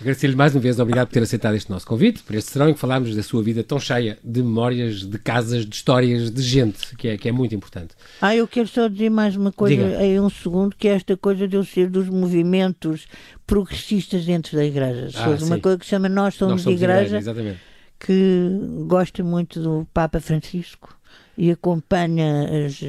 Agradecer-lhe 0.00 0.36
mais 0.36 0.54
uma 0.54 0.60
vez, 0.60 0.78
obrigado 0.78 1.08
por 1.08 1.14
ter 1.14 1.22
aceitado 1.24 1.56
este 1.56 1.70
nosso 1.70 1.84
convite, 1.84 2.22
por 2.22 2.36
este 2.36 2.52
serão 2.52 2.68
em 2.68 2.74
que 2.74 2.78
falámos 2.78 3.16
da 3.16 3.22
sua 3.22 3.42
vida 3.42 3.64
tão 3.64 3.80
cheia 3.80 4.16
de 4.22 4.42
memórias, 4.44 5.00
de 5.00 5.18
casas, 5.18 5.66
de 5.66 5.74
histórias, 5.74 6.30
de 6.30 6.40
gente, 6.40 6.96
que 6.96 7.08
é, 7.08 7.18
que 7.18 7.28
é 7.28 7.32
muito 7.32 7.52
importante. 7.52 7.96
Ah, 8.20 8.34
eu 8.34 8.46
quero 8.46 8.68
só 8.68 8.86
dizer 8.86 9.10
mais 9.10 9.34
uma 9.34 9.50
coisa 9.50 9.74
Diga. 9.74 10.04
em 10.04 10.20
um 10.20 10.30
segundo, 10.30 10.76
que 10.76 10.86
é 10.86 10.92
esta 10.92 11.16
coisa 11.16 11.48
de 11.48 11.56
eu 11.56 11.64
ser 11.64 11.90
dos 11.90 12.08
movimentos 12.08 13.08
progressistas 13.44 14.24
dentro 14.24 14.56
da 14.56 14.64
igreja. 14.64 15.10
Ah, 15.16 15.30
uma 15.30 15.56
sim. 15.56 15.58
coisa 15.58 15.76
que 15.76 15.84
se 15.84 15.90
chama 15.90 16.08
Nós 16.08 16.36
Somos, 16.36 16.52
Nós 16.52 16.62
somos 16.62 16.80
igreja, 16.80 17.18
exatamente. 17.18 17.58
Que 17.98 18.48
gosta 18.86 19.22
muito 19.24 19.60
do 19.60 19.86
Papa 19.92 20.20
Francisco 20.20 20.96
e 21.36 21.50
acompanha 21.50 22.48
as, 22.66 22.80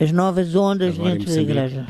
as 0.00 0.12
novas 0.12 0.54
ondas 0.54 0.94
Agora 0.94 1.14
dentro 1.14 1.34
da 1.34 1.40
igreja. 1.40 1.86